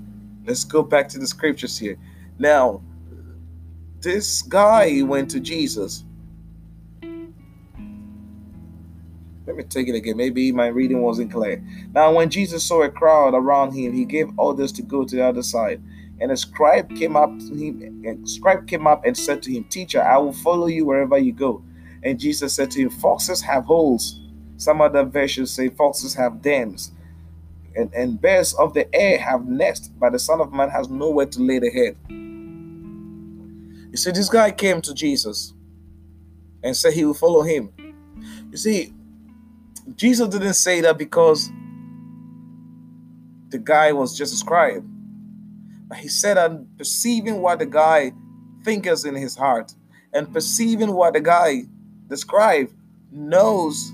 let's 0.46 0.66
go 0.66 0.84
back 0.84 1.08
to 1.10 1.20
the 1.20 1.28
scriptures 1.28 1.78
here. 1.80 1.98
Now, 2.38 2.82
this 4.02 4.42
guy 4.42 5.02
went 5.04 5.32
to 5.32 5.40
Jesus. 5.40 6.04
Let 9.46 9.56
me 9.56 9.64
take 9.64 9.88
it 9.88 9.96
again. 9.96 10.18
Maybe 10.18 10.52
my 10.52 10.68
reading 10.68 11.02
wasn't 11.02 11.32
clear. 11.32 11.64
Now, 11.94 12.14
when 12.14 12.30
Jesus 12.30 12.66
saw 12.66 12.84
a 12.84 12.90
crowd 12.90 13.34
around 13.34 13.74
him, 13.74 13.94
he 13.94 14.04
gave 14.06 14.28
orders 14.38 14.72
to 14.74 14.82
go 14.82 15.06
to 15.06 15.16
the 15.16 15.26
other 15.26 15.44
side. 15.44 15.82
And 16.20 16.32
a 16.32 16.38
scribe 16.38 16.94
came 16.96 17.16
up 17.16 17.38
to 17.40 17.56
him. 17.56 18.04
A 18.06 18.28
scribe 18.28 18.68
came 18.68 18.88
up 18.88 19.06
and 19.06 19.18
said 19.18 19.42
to 19.44 19.52
him, 19.52 19.66
"Teacher, 19.66 20.02
I 20.02 20.18
will 20.18 20.34
follow 20.34 20.68
you 20.68 20.86
wherever 20.86 21.18
you 21.18 21.34
go." 21.34 21.64
And 22.04 22.20
Jesus 22.20 22.54
said 22.54 22.72
to 22.72 22.82
him, 22.82 22.90
"Foxes 22.90 23.42
have 23.42 23.66
holes. 23.66 24.20
Some 24.58 24.82
other 24.82 25.04
versions 25.04 25.52
say 25.52 25.70
foxes 25.70 26.14
have 26.16 26.42
dens, 26.42 26.92
and, 27.76 27.94
and 27.94 28.22
birds 28.22 28.54
of 28.54 28.74
the 28.74 28.94
air 28.94 29.18
have 29.18 29.46
nests, 29.46 29.88
but 29.88 30.12
the 30.12 30.20
Son 30.20 30.42
of 30.42 30.54
Man 30.54 30.70
has 30.70 30.90
nowhere 30.90 31.26
to 31.28 31.40
lay 31.42 31.60
the 31.60 31.70
head. 31.70 31.98
You 33.92 33.98
see, 33.98 34.12
this 34.12 34.30
guy 34.30 34.52
came 34.52 34.82
to 34.82 34.94
Jesus 34.94 35.54
and 36.64 36.76
said 36.76 36.94
he 36.94 37.06
will 37.06 37.14
follow 37.14 37.44
him. 37.44 37.72
You 38.52 38.58
see, 38.58 38.94
Jesus 39.96 40.28
didn't 40.30 40.54
say 40.54 40.82
that 40.82 40.98
because 40.98 41.52
the 43.50 43.60
guy 43.60 43.92
was 43.92 44.18
just 44.18 44.34
a 44.34 44.38
scribe. 44.38 44.84
But 45.88 45.98
he 45.98 46.08
said, 46.08 46.38
I'm 46.38 46.68
perceiving 46.78 47.42
what 47.42 47.60
the 47.60 47.66
guy 47.66 48.14
thinketh 48.64 49.06
in 49.06 49.16
his 49.16 49.36
heart 49.36 49.74
and 50.14 50.32
perceiving 50.34 50.94
what 50.94 51.14
the 51.14 51.22
guy, 51.22 51.64
the 52.08 52.18
scribe, 52.18 52.72
knows 53.12 53.92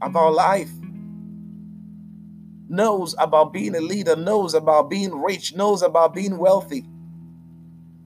about 0.00 0.32
life, 0.32 0.70
knows 2.70 3.14
about 3.18 3.52
being 3.52 3.74
a 3.74 3.80
leader, 3.80 4.16
knows 4.16 4.54
about 4.54 4.88
being 4.88 5.12
rich, 5.20 5.54
knows 5.54 5.82
about 5.82 6.14
being 6.14 6.38
wealthy. 6.38 6.86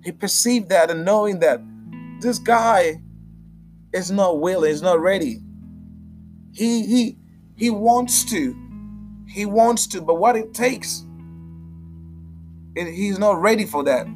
He 0.02 0.10
perceived 0.10 0.70
that 0.70 0.90
and 0.90 1.04
knowing 1.04 1.40
that 1.40 1.60
this 2.20 2.38
guy 2.38 3.02
is 3.92 4.10
not 4.10 4.40
willing, 4.40 4.70
is 4.70 4.82
not 4.82 5.00
ready. 5.00 5.40
He 6.52 6.86
he 6.86 7.18
he 7.56 7.70
wants 7.70 8.24
to. 8.30 8.56
He 9.26 9.46
wants 9.46 9.86
to, 9.88 10.00
but 10.00 10.14
what 10.14 10.36
it 10.36 10.54
takes, 10.54 11.04
it, 12.76 12.92
he's 12.92 13.18
not 13.18 13.40
ready 13.40 13.64
for 13.64 13.82
that. 13.84 14.06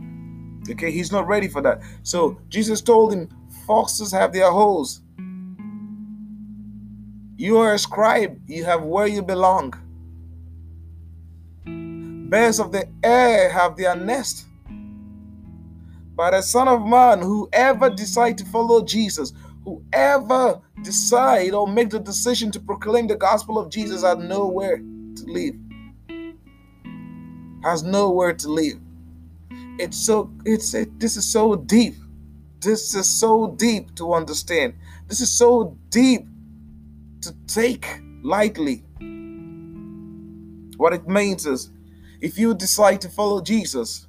Okay, 0.71 0.91
he's 0.91 1.11
not 1.11 1.27
ready 1.27 1.49
for 1.49 1.63
that. 1.63 1.81
So 2.03 2.41
Jesus 2.49 2.83
told 2.83 3.13
him, 3.13 3.29
Foxes 3.67 4.13
have 4.13 4.33
their 4.33 4.51
holes. 4.51 5.01
You 7.37 7.59
are 7.59 7.75
a 7.75 7.79
scribe, 7.79 8.39
you 8.47 8.65
have 8.65 8.83
where 8.83 9.07
you 9.07 9.23
belong. 9.23 9.75
Birds 12.29 12.61
of 12.61 12.73
the 12.73 12.87
air 13.03 13.51
have 13.51 13.77
their 13.77 13.97
nest. 13.97 14.45
But 16.15 16.35
a 16.35 16.43
son 16.43 16.69
of 16.69 16.87
man, 16.87 17.21
whoever 17.21 17.89
decide 17.89 18.37
to 18.39 18.45
follow 18.45 18.85
Jesus, 18.85 19.33
whoever 19.65 20.61
decide 20.83 21.55
or 21.55 21.67
make 21.67 21.91
the 21.91 21.99
decision 21.99 22.51
to 22.51 22.61
proclaim 22.61 23.07
the 23.07 23.17
gospel 23.17 23.59
of 23.59 23.71
Jesus 23.71 24.03
has 24.03 24.19
nowhere 24.19 24.77
to 24.79 25.25
live. 25.27 25.55
Has 27.63 27.83
nowhere 27.83 28.35
to 28.35 28.49
live. 28.49 28.79
It's 29.79 29.97
so 29.97 30.31
it's 30.45 30.75
it, 30.75 31.01
this 31.01 31.17
is 31.17 31.31
so 31.31 31.57
deep. 31.57 31.95
This 32.61 32.95
is 32.95 33.09
so 33.09 33.55
deep 33.57 33.95
to 33.95 34.13
understand. 34.13 34.75
This 35.07 35.21
is 35.21 35.31
so 35.31 35.79
deep 35.89 36.27
to 37.23 37.33
take 37.47 37.87
lightly. 38.23 38.85
What 40.77 40.93
it 40.93 41.09
means 41.09 41.47
is 41.47 41.71
if 42.21 42.39
you 42.39 42.55
decide 42.55 43.01
to 43.03 43.09
follow 43.09 43.41
Jesus, 43.41 44.07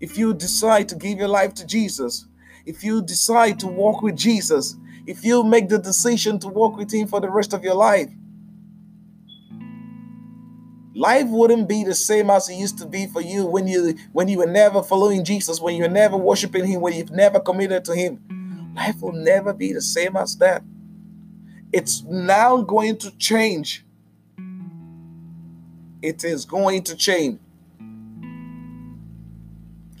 if 0.00 0.16
you 0.16 0.32
decide 0.32 0.88
to 0.90 0.94
give 0.94 1.18
your 1.18 1.28
life 1.28 1.54
to 1.54 1.66
Jesus, 1.66 2.26
if 2.66 2.84
you 2.84 3.02
decide 3.02 3.58
to 3.60 3.66
walk 3.66 4.02
with 4.02 4.16
Jesus, 4.16 4.76
if 5.06 5.24
you 5.24 5.42
make 5.42 5.68
the 5.68 5.78
decision 5.78 6.38
to 6.40 6.48
walk 6.48 6.76
with 6.76 6.92
Him 6.92 7.08
for 7.08 7.20
the 7.20 7.30
rest 7.30 7.52
of 7.52 7.64
your 7.64 7.74
life, 7.74 8.10
life 10.94 11.26
wouldn't 11.28 11.68
be 11.68 11.82
the 11.82 11.94
same 11.94 12.30
as 12.30 12.48
it 12.48 12.54
used 12.54 12.78
to 12.78 12.86
be 12.86 13.06
for 13.06 13.20
you 13.20 13.46
when 13.46 13.66
you 13.66 13.96
when 14.12 14.28
you 14.28 14.38
were 14.38 14.46
never 14.46 14.82
following 14.82 15.24
Jesus, 15.24 15.60
when 15.60 15.76
you 15.76 15.82
were 15.82 15.88
never 15.88 16.16
worshiping 16.16 16.66
Him, 16.66 16.80
when 16.80 16.92
you've 16.92 17.10
never 17.10 17.40
committed 17.40 17.84
to 17.86 17.94
Him. 17.94 18.72
Life 18.76 19.00
will 19.00 19.12
never 19.12 19.52
be 19.52 19.72
the 19.72 19.82
same 19.82 20.16
as 20.16 20.36
that. 20.36 20.62
It's 21.72 22.02
now 22.04 22.62
going 22.62 22.98
to 22.98 23.10
change. 23.18 23.84
It 26.00 26.22
is 26.22 26.44
going 26.44 26.84
to 26.84 26.94
change. 26.94 27.40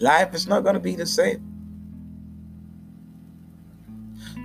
Life 0.00 0.34
is 0.34 0.46
not 0.46 0.62
going 0.62 0.74
to 0.74 0.80
be 0.80 0.94
the 0.94 1.06
same. 1.06 1.42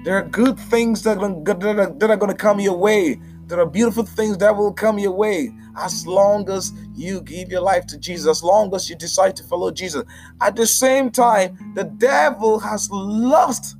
There 0.03 0.17
are 0.17 0.23
good 0.27 0.59
things 0.59 1.03
that 1.03 1.17
are, 1.17 1.29
that 1.29 2.09
are 2.09 2.17
going 2.17 2.31
to 2.31 2.37
come 2.37 2.59
your 2.59 2.77
way. 2.77 3.19
There 3.47 3.59
are 3.59 3.65
beautiful 3.65 4.03
things 4.03 4.37
that 4.39 4.55
will 4.55 4.73
come 4.73 4.99
your 4.99 5.11
way 5.11 5.51
as 5.77 6.05
long 6.05 6.49
as 6.49 6.71
you 6.95 7.21
give 7.21 7.49
your 7.49 7.61
life 7.61 7.85
to 7.87 7.97
Jesus, 7.97 8.27
as 8.27 8.43
long 8.43 8.73
as 8.75 8.89
you 8.89 8.95
decide 8.95 9.35
to 9.37 9.43
follow 9.43 9.71
Jesus. 9.71 10.03
At 10.41 10.55
the 10.55 10.67
same 10.67 11.09
time, 11.09 11.73
the 11.75 11.85
devil 11.85 12.59
has 12.59 12.89
lost 12.91 13.75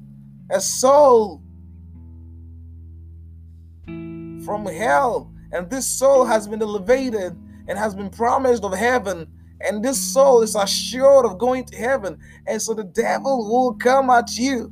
a 0.50 0.62
soul 0.62 1.42
from 3.86 4.65
hell, 4.65 5.32
and 5.51 5.70
this 5.70 5.88
soul 5.88 6.25
has 6.25 6.48
been 6.48 6.62
elevated 6.62 7.36
and 7.68 7.77
has 7.77 7.96
been 7.96 8.10
promised 8.10 8.63
of 8.63 8.74
heaven 8.74 9.27
and 9.62 9.83
this 9.83 10.00
soul 10.13 10.41
is 10.41 10.55
assured 10.55 11.25
of 11.25 11.38
going 11.38 11.65
to 11.65 11.77
heaven. 11.77 12.19
And 12.48 12.62
so 12.62 12.74
the 12.74 12.83
devil 12.83 13.50
will 13.50 13.74
come 13.74 14.10
at 14.10 14.38
you. 14.38 14.72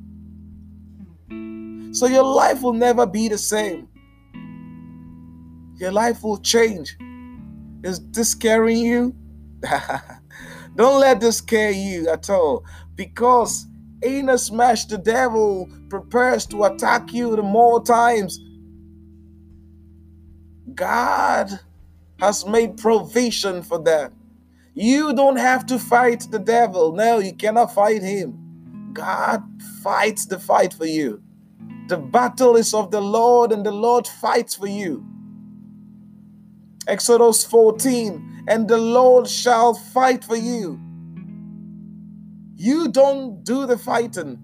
So 1.94 2.08
your 2.08 2.24
life 2.24 2.62
will 2.62 2.74
never 2.74 3.06
be 3.06 3.28
the 3.28 3.38
same. 3.38 3.88
Your 5.76 5.92
life 5.92 6.24
will 6.24 6.38
change. 6.38 6.98
Is 7.84 8.00
this 8.12 8.32
scaring 8.32 8.78
you? 8.78 9.16
Don't 10.76 11.00
let 11.00 11.20
this 11.20 11.38
scare 11.38 11.72
you 11.72 12.08
at 12.10 12.30
all. 12.30 12.64
Because 12.96 13.66
in 14.02 14.30
a 14.30 14.38
smash, 14.38 14.86
the 14.86 14.98
devil 14.98 15.70
prepares 15.90 16.46
to 16.48 16.64
attack 16.66 17.14
you 17.14 17.36
the 17.36 17.42
more 17.42 17.84
times. 17.84 18.40
God 20.74 21.60
has 22.20 22.46
made 22.46 22.78
provision 22.78 23.64
for 23.64 23.80
that. 23.80 24.14
You 24.74 25.14
don't 25.14 25.38
have 25.38 25.66
to 25.68 25.80
fight 25.80 26.28
the 26.32 26.40
devil. 26.40 26.94
No, 26.94 27.20
you 27.20 27.34
cannot 27.34 27.74
fight 27.74 28.02
him. 28.02 28.92
God 28.94 29.44
fights 29.84 30.26
the 30.26 30.40
fight 30.40 30.74
for 30.74 30.86
you. 30.86 31.22
The 31.88 31.98
battle 31.98 32.56
is 32.56 32.74
of 32.74 32.92
the 32.92 33.02
Lord, 33.02 33.52
and 33.52 33.66
the 33.66 33.72
Lord 33.72 34.08
fights 34.08 34.56
for 34.56 34.68
you. 34.68 35.06
Exodus 36.88 37.44
14, 37.46 38.46
and 38.48 38.68
the 38.68 38.78
Lord 38.78 39.28
shall 39.28 39.74
fight 39.74 40.24
for 40.24 40.38
you. 40.38 40.80
You 42.56 42.90
don't 42.90 43.44
do 43.44 43.66
the 43.66 43.78
fighting. 43.78 44.40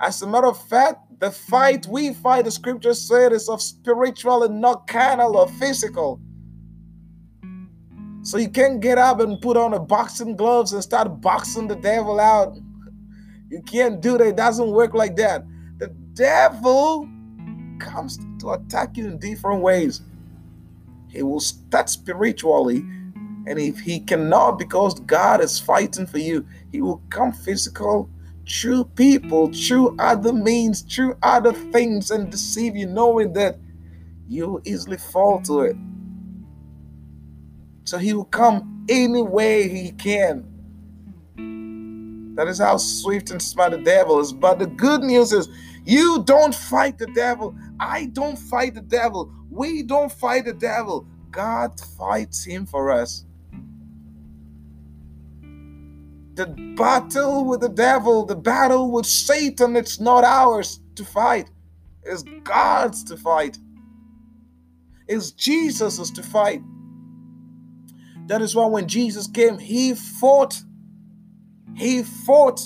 As 0.00 0.22
a 0.22 0.26
matter 0.26 0.48
of 0.48 0.62
fact, 0.68 1.20
the 1.20 1.30
fight 1.30 1.86
we 1.86 2.12
fight, 2.12 2.44
the 2.44 2.50
scripture 2.50 2.94
said, 2.94 3.32
is 3.32 3.48
of 3.48 3.62
spiritual 3.62 4.42
and 4.42 4.60
not 4.60 4.86
carnal 4.86 5.36
or 5.36 5.48
physical. 5.48 6.20
So 8.22 8.38
you 8.38 8.48
can't 8.48 8.80
get 8.80 8.98
up 8.98 9.18
and 9.20 9.40
put 9.40 9.56
on 9.56 9.74
a 9.74 9.80
boxing 9.80 10.36
gloves 10.36 10.72
and 10.72 10.82
start 10.82 11.20
boxing 11.20 11.66
the 11.66 11.74
devil 11.74 12.20
out. 12.20 12.56
You 13.48 13.60
can't 13.62 14.00
do 14.00 14.16
that. 14.16 14.28
It 14.28 14.36
doesn't 14.36 14.70
work 14.70 14.94
like 14.94 15.16
that. 15.16 15.44
The 15.78 15.88
devil 16.14 17.08
comes 17.80 18.18
to 18.38 18.52
attack 18.52 18.96
you 18.96 19.06
in 19.06 19.18
different 19.18 19.60
ways. 19.60 20.02
He 21.08 21.22
will 21.22 21.40
start 21.40 21.90
spiritually, 21.90 22.78
and 23.46 23.58
if 23.58 23.80
he 23.80 23.98
cannot, 24.00 24.58
because 24.58 24.98
God 25.00 25.42
is 25.42 25.58
fighting 25.58 26.06
for 26.06 26.18
you, 26.18 26.46
he 26.70 26.80
will 26.80 27.02
come 27.10 27.32
physical 27.32 28.08
through 28.48 28.84
people, 28.84 29.52
through 29.52 29.96
other 29.98 30.32
means, 30.32 30.82
through 30.82 31.16
other 31.22 31.52
things, 31.52 32.10
and 32.10 32.30
deceive 32.30 32.76
you, 32.76 32.86
knowing 32.86 33.32
that 33.34 33.58
you 34.28 34.62
easily 34.64 34.96
fall 34.96 35.42
to 35.42 35.60
it. 35.60 35.76
So 37.84 37.98
he 37.98 38.14
will 38.14 38.24
come 38.24 38.86
any 38.88 39.22
way 39.22 39.68
he 39.68 39.92
can. 39.92 40.48
That 42.34 42.48
is 42.48 42.58
how 42.58 42.78
swift 42.78 43.30
and 43.30 43.42
smart 43.42 43.72
the 43.72 43.78
devil 43.78 44.18
is. 44.20 44.32
But 44.32 44.58
the 44.58 44.66
good 44.66 45.02
news 45.02 45.32
is 45.32 45.48
you 45.84 46.22
don't 46.24 46.54
fight 46.54 46.98
the 46.98 47.08
devil. 47.08 47.54
I 47.78 48.06
don't 48.06 48.38
fight 48.38 48.74
the 48.74 48.80
devil. 48.80 49.32
We 49.50 49.82
don't 49.82 50.10
fight 50.10 50.46
the 50.46 50.54
devil. 50.54 51.06
God 51.30 51.78
fights 51.98 52.44
him 52.44 52.66
for 52.66 52.90
us. 52.90 53.24
The 56.34 56.46
battle 56.76 57.44
with 57.44 57.60
the 57.60 57.68
devil, 57.68 58.24
the 58.24 58.36
battle 58.36 58.90
with 58.90 59.04
Satan, 59.04 59.76
it's 59.76 60.00
not 60.00 60.24
ours 60.24 60.80
to 60.94 61.04
fight. 61.04 61.50
It's 62.04 62.22
God's 62.44 63.04
to 63.04 63.16
fight. 63.18 63.58
It's 65.06 65.32
Jesus's 65.32 66.10
to 66.12 66.22
fight. 66.22 66.62
That 68.26 68.40
is 68.42 68.54
why 68.54 68.66
when 68.66 68.88
Jesus 68.88 69.26
came, 69.26 69.58
he 69.58 69.94
fought. 69.94 70.62
He 71.74 72.02
fought 72.02 72.60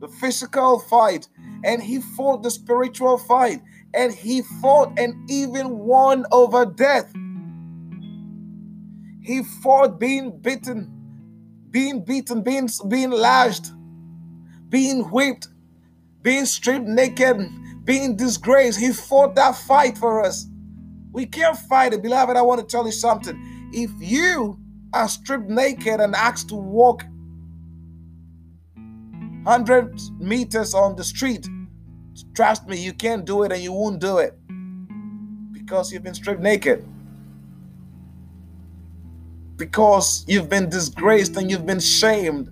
the 0.00 0.08
physical 0.08 0.80
fight 0.80 1.28
and 1.64 1.82
he 1.82 2.00
fought 2.00 2.42
the 2.42 2.50
spiritual 2.50 3.18
fight 3.18 3.60
and 3.94 4.12
he 4.12 4.42
fought 4.60 4.98
and 4.98 5.30
even 5.30 5.78
won 5.78 6.24
over 6.32 6.64
death. 6.64 7.12
He 9.20 9.42
fought 9.62 10.00
being 10.00 10.38
beaten, 10.40 10.90
being 11.70 12.04
beaten, 12.04 12.42
being, 12.42 12.68
being 12.88 13.10
lashed, 13.10 13.72
being 14.68 15.02
whipped, 15.10 15.48
being 16.22 16.46
stripped 16.46 16.86
naked, 16.86 17.36
being 17.84 18.16
disgraced. 18.16 18.78
He 18.80 18.92
fought 18.92 19.34
that 19.36 19.56
fight 19.56 19.98
for 19.98 20.24
us. 20.24 20.46
We 21.12 21.26
can't 21.26 21.56
fight 21.56 21.92
it. 21.92 22.02
Beloved, 22.02 22.36
I 22.36 22.42
want 22.42 22.60
to 22.60 22.66
tell 22.66 22.86
you 22.86 22.92
something. 22.92 23.36
If 23.72 23.90
you 23.98 24.58
are 24.92 25.08
stripped 25.08 25.48
naked 25.48 26.00
and 26.00 26.14
asked 26.14 26.48
to 26.50 26.56
walk 26.56 27.04
100 29.44 30.00
meters 30.18 30.74
on 30.74 30.96
the 30.96 31.04
street, 31.04 31.48
trust 32.34 32.66
me, 32.68 32.76
you 32.76 32.92
can't 32.92 33.24
do 33.24 33.42
it 33.44 33.52
and 33.52 33.62
you 33.62 33.72
won't 33.72 34.00
do 34.00 34.18
it 34.18 34.38
because 35.52 35.92
you've 35.92 36.02
been 36.02 36.14
stripped 36.14 36.42
naked. 36.42 36.84
because 39.60 40.24
you've 40.26 40.48
been 40.48 40.70
disgraced 40.70 41.36
and 41.36 41.50
you've 41.50 41.66
been 41.66 41.78
shamed. 41.78 42.50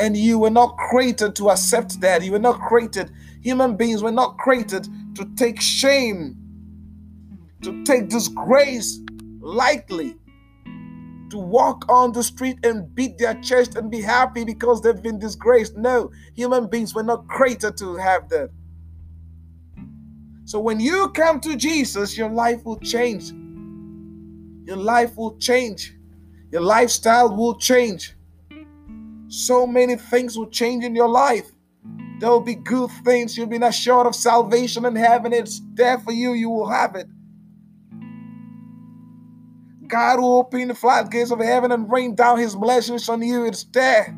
And 0.00 0.16
you 0.16 0.38
were 0.38 0.50
not 0.50 0.76
created 0.76 1.36
to 1.36 1.50
accept 1.50 2.00
that. 2.00 2.24
You 2.24 2.32
were 2.32 2.40
not 2.40 2.60
created, 2.60 3.12
human 3.40 3.76
beings 3.76 4.02
were 4.02 4.10
not 4.10 4.36
created 4.36 4.88
to 5.14 5.24
take 5.36 5.60
shame, 5.60 6.36
to 7.62 7.84
take 7.84 8.08
disgrace 8.08 9.00
lightly, 9.40 10.16
to 11.30 11.38
walk 11.38 11.84
on 11.88 12.12
the 12.12 12.22
street 12.22 12.58
and 12.64 12.92
beat 12.94 13.16
their 13.18 13.34
chest 13.40 13.76
and 13.76 13.90
be 13.90 14.00
happy 14.00 14.44
because 14.44 14.82
they've 14.82 15.02
been 15.02 15.18
disgraced. 15.18 15.76
No, 15.76 16.10
human 16.34 16.66
beings 16.66 16.94
were 16.94 17.02
not 17.02 17.26
created 17.28 17.76
to 17.78 17.96
have 17.96 18.28
that. 18.28 18.50
So 20.44 20.58
when 20.58 20.80
you 20.80 21.08
come 21.10 21.40
to 21.40 21.56
Jesus, 21.56 22.18
your 22.18 22.28
life 22.30 22.64
will 22.64 22.80
change. 22.80 23.30
Your 24.66 24.76
life 24.76 25.16
will 25.16 25.36
change. 25.38 25.94
Your 26.50 26.62
lifestyle 26.62 27.34
will 27.34 27.54
change. 27.56 28.16
So 29.28 29.64
many 29.66 29.94
things 29.94 30.36
will 30.36 30.50
change 30.50 30.84
in 30.84 30.96
your 30.96 31.08
life. 31.08 31.48
There 32.18 32.28
will 32.28 32.40
be 32.40 32.56
good 32.56 32.90
things. 33.04 33.36
You'll 33.36 33.46
be 33.46 33.58
not 33.58 33.74
short 33.74 34.06
of 34.06 34.14
salvation 34.16 34.84
and 34.84 34.98
heaven. 34.98 35.32
It's 35.32 35.62
there 35.74 35.98
for 35.98 36.12
you. 36.12 36.32
You 36.32 36.50
will 36.50 36.68
have 36.68 36.96
it. 36.96 37.06
God 39.90 40.20
will 40.20 40.38
open 40.38 40.68
the 40.68 40.74
floodgates 40.74 41.32
of 41.32 41.40
heaven 41.40 41.72
and 41.72 41.90
rain 41.90 42.14
down 42.14 42.38
his 42.38 42.54
blessings 42.54 43.08
on 43.08 43.22
you. 43.22 43.44
instead. 43.44 44.16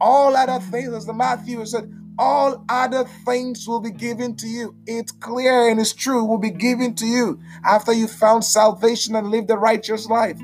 All 0.00 0.36
other 0.36 0.60
things, 0.60 0.92
as 0.94 1.06
the 1.06 1.12
Matthew 1.12 1.64
said, 1.66 1.92
all 2.18 2.64
other 2.68 3.04
things 3.24 3.66
will 3.66 3.80
be 3.80 3.90
given 3.90 4.36
to 4.36 4.46
you. 4.46 4.74
It's 4.86 5.10
clear 5.12 5.68
and 5.68 5.80
it's 5.80 5.92
true, 5.92 6.24
will 6.24 6.38
be 6.38 6.50
given 6.50 6.94
to 6.94 7.06
you 7.06 7.40
after 7.64 7.92
you 7.92 8.06
found 8.06 8.44
salvation 8.44 9.16
and 9.16 9.30
lived 9.30 9.50
a 9.50 9.56
righteous 9.56 10.06
life. 10.06 10.38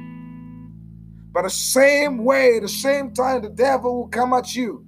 But 1.33 1.43
the 1.43 1.51
same 1.51 2.25
way, 2.25 2.59
the 2.59 2.69
same 2.69 3.13
time, 3.15 3.43
the 3.43 3.49
devil 3.49 3.97
will 3.97 4.09
come 4.09 4.35
at 4.35 4.55
you. 4.55 4.85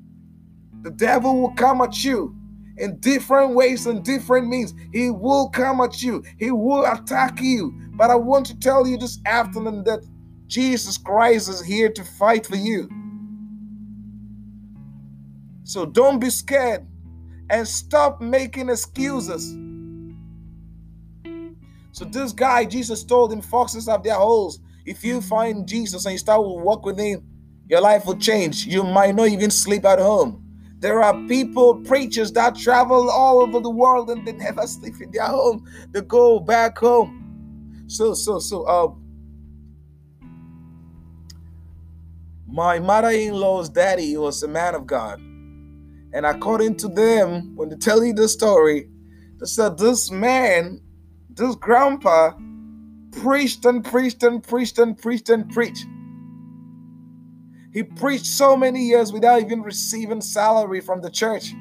The 0.83 0.91
devil 0.91 1.41
will 1.41 1.55
come 1.55 1.81
at 1.81 2.05
you 2.05 2.37
in 2.77 2.99
different 3.01 3.55
ways 3.55 3.87
and 3.87 4.05
different 4.05 4.49
means. 4.49 4.75
He 4.93 5.11
will 5.11 5.49
come 5.51 5.81
at 5.81 6.03
you, 6.03 6.25
he 6.39 6.51
will 6.51 6.85
attack 6.85 7.41
you. 7.41 7.73
But 7.93 8.11
I 8.11 8.17
want 8.17 8.47
to 8.47 8.59
tell 8.59 8.87
you 8.87 8.97
this 8.97 9.21
afternoon 9.27 9.85
that 9.85 10.01
Jesus 10.47 10.99
Christ 10.99 11.49
is 11.49 11.65
here 11.65 11.91
to 11.91 12.05
fight 12.05 12.47
for 12.47 12.57
you. 12.57 12.89
So 15.65 15.87
don't 15.87 16.19
be 16.19 16.31
scared 16.31 16.87
and 17.51 17.67
stop 17.67 18.21
making 18.21 18.69
excuses. 18.69 19.57
So 21.93 22.05
this 22.05 22.33
guy, 22.33 22.65
Jesus 22.65 23.05
told 23.05 23.33
him, 23.33 23.41
foxes 23.41 23.87
have 23.87 24.03
their 24.03 24.15
holes. 24.17 24.59
If 24.85 25.05
you 25.05 25.21
find 25.21 25.67
Jesus 25.67 26.05
and 26.05 26.13
you 26.13 26.19
start 26.19 26.39
to 26.39 26.43
walk 26.43 26.85
with 26.85 26.99
him, 26.99 27.23
your 27.69 27.81
life 27.81 28.05
will 28.05 28.17
change. 28.17 28.67
You 28.67 28.83
might 28.83 29.15
not 29.15 29.29
even 29.29 29.51
sleep 29.51 29.85
at 29.85 29.99
home. 29.99 30.44
There 30.85 31.03
are 31.03 31.15
people, 31.29 31.77
preachers 31.77 32.31
that 32.33 32.57
travel 32.57 33.09
all 33.09 33.41
over 33.41 33.59
the 33.59 33.71
world 33.71 34.11
and 34.11 34.27
they 34.27 34.33
never 34.33 34.67
sleep 34.67 35.01
in 35.01 35.11
their 35.13 35.25
home. 35.25 35.67
They 35.93 36.03
go 36.03 36.39
back 36.39 36.77
home. 36.77 37.85
So, 37.87 38.13
so, 38.13 38.39
so, 38.39 38.65
uh, 38.65 38.93
my 42.47 42.81
mother-in-law's 42.81 43.71
daddy 43.71 44.15
was 44.19 44.43
a 44.43 44.49
man 44.49 44.75
of 44.75 44.87
God. 44.87 45.21
And 46.13 46.27
according 46.27 46.77
to 46.77 46.89
them, 46.89 47.57
when 47.57 47.71
they 47.71 47.77
tell 47.77 48.05
you 48.05 48.13
the 48.13 48.29
story, 48.29 48.87
they 49.41 49.47
said 49.47 49.79
this 49.79 50.11
man, 50.11 50.83
this 51.31 51.55
grandpa, 51.55 52.33
preached 53.23 53.65
and 53.65 53.83
preached 53.83 54.23
and 54.23 54.43
preached 54.43 54.79
and 54.79 54.99
preached 54.99 55.31
and 55.31 55.49
preached. 55.51 55.87
He 57.75 57.83
preached 57.83 58.27
so 58.27 58.57
many 58.57 58.85
years 58.85 59.13
without 59.13 59.43
even 59.43 59.61
receiving 59.61 60.21
salary 60.21 60.81
from 60.81 61.03
the 61.03 61.11
church. 61.11 61.53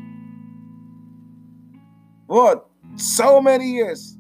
What? 2.28 2.70
So 2.98 3.42
many 3.42 3.72
years. 3.72 4.16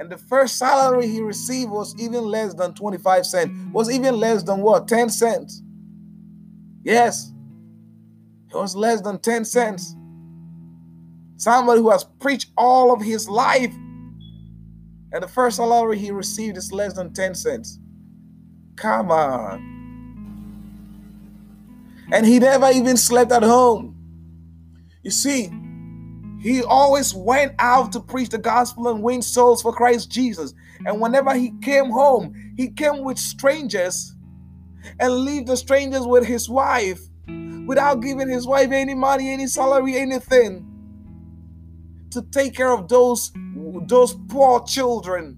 And 0.00 0.10
the 0.10 0.18
first 0.18 0.58
salary 0.58 1.06
he 1.06 1.20
received 1.20 1.70
was 1.70 1.94
even 2.00 2.24
less 2.24 2.52
than 2.54 2.74
25 2.74 3.26
cents, 3.26 3.52
was 3.72 3.88
even 3.90 4.18
less 4.18 4.42
than 4.42 4.60
what? 4.60 4.88
10 4.88 5.08
cents. 5.08 5.62
Yes. 6.82 7.32
It 8.50 8.56
was 8.56 8.74
less 8.74 9.00
than 9.00 9.20
10 9.20 9.44
cents. 9.44 9.94
Somebody 11.36 11.80
who 11.80 11.90
has 11.90 12.04
preached 12.18 12.50
all 12.56 12.92
of 12.92 13.00
his 13.00 13.28
life, 13.28 13.72
and 15.12 15.22
the 15.22 15.28
first 15.28 15.58
salary 15.58 15.96
he 15.96 16.10
received 16.10 16.56
is 16.56 16.72
less 16.72 16.94
than 16.94 17.12
10 17.12 17.36
cents. 17.36 17.78
Come 18.74 19.12
on. 19.12 19.77
And 22.12 22.26
he 22.26 22.38
never 22.38 22.70
even 22.70 22.96
slept 22.96 23.32
at 23.32 23.42
home. 23.42 23.94
You 25.02 25.10
see, 25.10 25.50
he 26.40 26.62
always 26.62 27.14
went 27.14 27.54
out 27.58 27.92
to 27.92 28.00
preach 28.00 28.30
the 28.30 28.38
gospel 28.38 28.88
and 28.88 29.02
win 29.02 29.22
souls 29.22 29.62
for 29.62 29.72
Christ 29.72 30.10
Jesus. 30.10 30.54
And 30.86 31.00
whenever 31.00 31.34
he 31.34 31.52
came 31.62 31.90
home, 31.90 32.54
he 32.56 32.68
came 32.68 33.02
with 33.04 33.18
strangers 33.18 34.14
and 35.00 35.12
leave 35.12 35.46
the 35.46 35.56
strangers 35.56 36.06
with 36.06 36.24
his 36.24 36.48
wife 36.48 37.00
without 37.66 38.00
giving 38.00 38.28
his 38.28 38.46
wife 38.46 38.70
any 38.70 38.94
money, 38.94 39.32
any 39.32 39.46
salary, 39.46 39.96
anything 39.96 40.64
to 42.10 42.22
take 42.30 42.54
care 42.54 42.72
of 42.72 42.88
those 42.88 43.32
those 43.86 44.14
poor 44.28 44.62
children, 44.64 45.36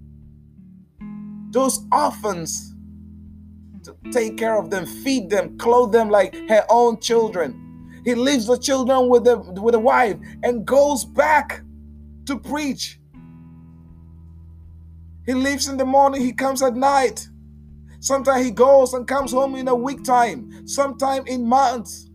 those 1.51 1.81
orphans, 1.91 2.70
to 3.85 3.97
take 4.13 4.37
care 4.37 4.59
of 4.59 4.71
them, 4.71 4.87
feed 4.87 5.31
them, 5.31 5.57
clothe 5.59 5.93
them 5.93 6.11
like 6.11 6.35
her 6.49 6.65
own 6.69 7.01
children. 7.01 8.03
He 8.05 8.15
leaves 8.15 8.47
the 8.47 8.59
children 8.59 9.09
with 9.09 9.25
the 9.25 9.39
with 9.39 9.73
the 9.73 9.79
wife 9.79 10.17
and 10.43 10.65
goes 10.65 11.05
back 11.05 11.63
to 12.27 12.39
preach. 12.39 12.99
He 15.27 15.35
leaves 15.35 15.69
in 15.69 15.77
the 15.77 15.85
morning, 15.85 16.23
he 16.23 16.33
comes 16.33 16.63
at 16.63 16.75
night. 16.75 17.29
Sometimes 18.01 18.45
he 18.45 18.51
goes 18.51 18.95
and 18.95 19.07
comes 19.07 19.33
home 19.33 19.55
in 19.55 19.69
a 19.69 19.75
week 19.75 20.03
time, 20.03 20.67
sometime 20.67 21.27
in 21.27 21.47
months. 21.47 22.09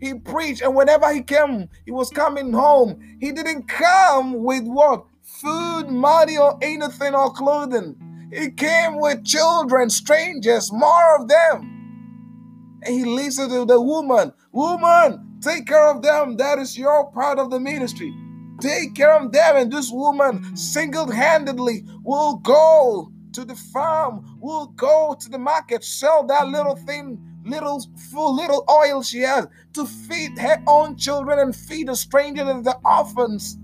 He 0.00 0.14
preached, 0.14 0.62
and 0.62 0.76
whenever 0.76 1.12
he 1.12 1.22
came, 1.22 1.68
he 1.84 1.90
was 1.90 2.08
coming 2.10 2.52
home. 2.52 3.18
He 3.20 3.32
didn't 3.32 3.66
come 3.66 4.44
with 4.44 4.62
what? 4.64 5.04
Food, 5.22 5.90
money, 5.90 6.38
or 6.38 6.56
anything 6.62 7.14
or 7.14 7.32
clothing. 7.32 7.96
He 8.32 8.50
came 8.50 9.00
with 9.00 9.24
children, 9.24 9.90
strangers, 9.90 10.70
more 10.72 11.16
of 11.16 11.28
them. 11.28 12.80
And 12.84 12.94
he 12.94 13.04
listened 13.04 13.50
to 13.50 13.64
the 13.64 13.80
woman, 13.80 14.32
Woman, 14.52 15.38
take 15.40 15.66
care 15.66 15.88
of 15.88 16.02
them. 16.02 16.36
That 16.36 16.58
is 16.58 16.76
your 16.76 17.10
part 17.12 17.38
of 17.38 17.50
the 17.50 17.60
ministry. 17.60 18.12
Take 18.60 18.94
care 18.94 19.14
of 19.14 19.32
them. 19.32 19.56
And 19.56 19.72
this 19.72 19.90
woman 19.90 20.56
single 20.56 21.10
handedly 21.10 21.84
will 22.02 22.36
go 22.36 23.12
to 23.32 23.44
the 23.44 23.54
farm, 23.54 24.38
will 24.40 24.66
go 24.68 25.16
to 25.20 25.28
the 25.28 25.38
market, 25.38 25.84
sell 25.84 26.26
that 26.26 26.48
little 26.48 26.76
thing 26.76 27.20
little 27.44 27.82
full 28.12 28.34
little 28.36 28.64
oil 28.70 29.02
she 29.02 29.20
has 29.20 29.46
to 29.72 29.86
feed 29.86 30.38
her 30.38 30.62
own 30.66 30.96
children 30.96 31.38
and 31.38 31.56
feed 31.56 31.88
the 31.88 31.96
strangers 31.96 32.48
and 32.48 32.64
the 32.64 32.76
orphans. 32.84 33.58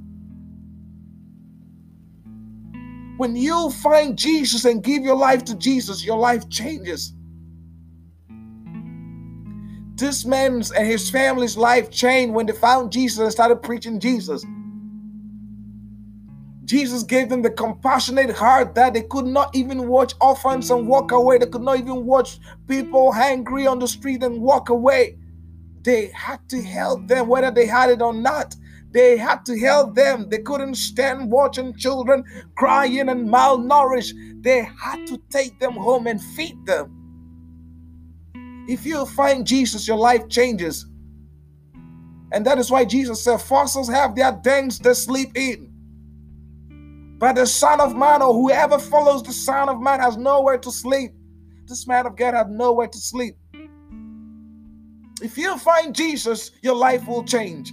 When 3.16 3.36
you 3.36 3.70
find 3.70 4.18
Jesus 4.18 4.64
and 4.64 4.82
give 4.82 5.02
your 5.02 5.16
life 5.16 5.44
to 5.44 5.54
Jesus, 5.54 6.04
your 6.04 6.18
life 6.18 6.48
changes. 6.48 7.12
This 9.94 10.24
man's 10.24 10.72
and 10.72 10.86
his 10.86 11.08
family's 11.08 11.56
life 11.56 11.90
changed 11.90 12.34
when 12.34 12.46
they 12.46 12.52
found 12.52 12.90
Jesus 12.90 13.20
and 13.20 13.30
started 13.30 13.62
preaching 13.62 14.00
Jesus. 14.00 14.44
Jesus 16.64 17.04
gave 17.04 17.28
them 17.28 17.42
the 17.42 17.50
compassionate 17.50 18.34
heart 18.34 18.74
that 18.74 18.94
they 18.94 19.02
could 19.02 19.26
not 19.26 19.54
even 19.54 19.86
watch 19.86 20.14
orphans 20.20 20.70
and 20.70 20.88
walk 20.88 21.12
away. 21.12 21.38
They 21.38 21.46
could 21.46 21.62
not 21.62 21.78
even 21.78 22.06
watch 22.06 22.40
people 22.66 23.12
hungry 23.12 23.66
on 23.66 23.78
the 23.78 23.86
street 23.86 24.22
and 24.22 24.40
walk 24.40 24.70
away. 24.70 25.18
They 25.82 26.06
had 26.08 26.40
to 26.48 26.62
help 26.62 27.06
them, 27.06 27.28
whether 27.28 27.50
they 27.50 27.66
had 27.66 27.90
it 27.90 28.02
or 28.02 28.14
not. 28.14 28.56
They 28.94 29.16
had 29.16 29.44
to 29.46 29.58
help 29.58 29.96
them. 29.96 30.28
They 30.30 30.38
couldn't 30.38 30.76
stand 30.76 31.30
watching 31.30 31.76
children 31.76 32.22
crying 32.56 33.08
and 33.08 33.28
malnourished. 33.28 34.14
They 34.42 34.62
had 34.62 35.04
to 35.08 35.20
take 35.30 35.58
them 35.58 35.72
home 35.72 36.06
and 36.06 36.22
feed 36.22 36.64
them. 36.64 37.04
If 38.68 38.86
you 38.86 39.04
find 39.04 39.44
Jesus, 39.44 39.88
your 39.88 39.96
life 39.96 40.28
changes. 40.28 40.86
And 42.30 42.46
that 42.46 42.58
is 42.58 42.70
why 42.70 42.84
Jesus 42.84 43.24
said, 43.24 43.40
Fossils 43.40 43.90
have 43.90 44.14
their 44.14 44.30
dens 44.30 44.78
they 44.78 44.94
sleep 44.94 45.36
in. 45.36 45.72
But 47.18 47.34
the 47.34 47.46
Son 47.46 47.80
of 47.80 47.96
Man, 47.96 48.22
or 48.22 48.32
whoever 48.32 48.78
follows 48.78 49.24
the 49.24 49.32
Son 49.32 49.68
of 49.68 49.80
Man, 49.80 49.98
has 49.98 50.16
nowhere 50.16 50.58
to 50.58 50.70
sleep. 50.70 51.10
This 51.66 51.86
man 51.88 52.06
of 52.06 52.16
God 52.16 52.34
had 52.34 52.50
nowhere 52.50 52.88
to 52.88 52.98
sleep. 52.98 53.34
If 55.20 55.36
you 55.36 55.58
find 55.58 55.94
Jesus, 55.94 56.52
your 56.62 56.76
life 56.76 57.08
will 57.08 57.24
change. 57.24 57.72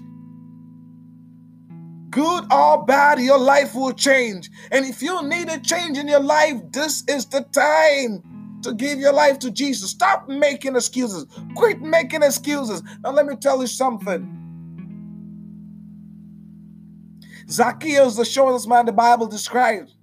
Good 2.12 2.52
or 2.52 2.86
bad, 2.86 3.20
your 3.20 3.40
life 3.40 3.74
will 3.74 3.94
change. 3.94 4.50
And 4.72 4.86
if 4.86 5.02
you 5.02 5.24
need 5.24 5.50
a 5.50 5.60
change 5.60 5.98
in 5.98 6.08
your 6.08 6.20
life, 6.20 6.62
this 6.72 7.04
is 7.08 7.26
the 7.26 7.42
time 7.52 8.60
to 8.64 8.74
give 8.74 9.00
your 9.00 9.14
life 9.14 9.40
to 9.40 9.50
Jesus. 9.52 9.90
Stop 9.90 10.30
making 10.30 10.76
excuses. 10.76 11.26
Quit 11.56 11.82
making 11.82 12.22
excuses. 12.22 12.84
Now, 13.04 13.12
let 13.12 13.26
me 13.26 13.36
tell 13.36 13.62
you 13.62 13.68
something. 13.68 14.38
Zacchaeus, 17.50 18.12
is 18.12 18.18
the 18.18 18.26
shortest 18.26 18.68
man 18.68 18.86
the 18.86 18.92
Bible 18.92 19.28
describes, 19.28 19.96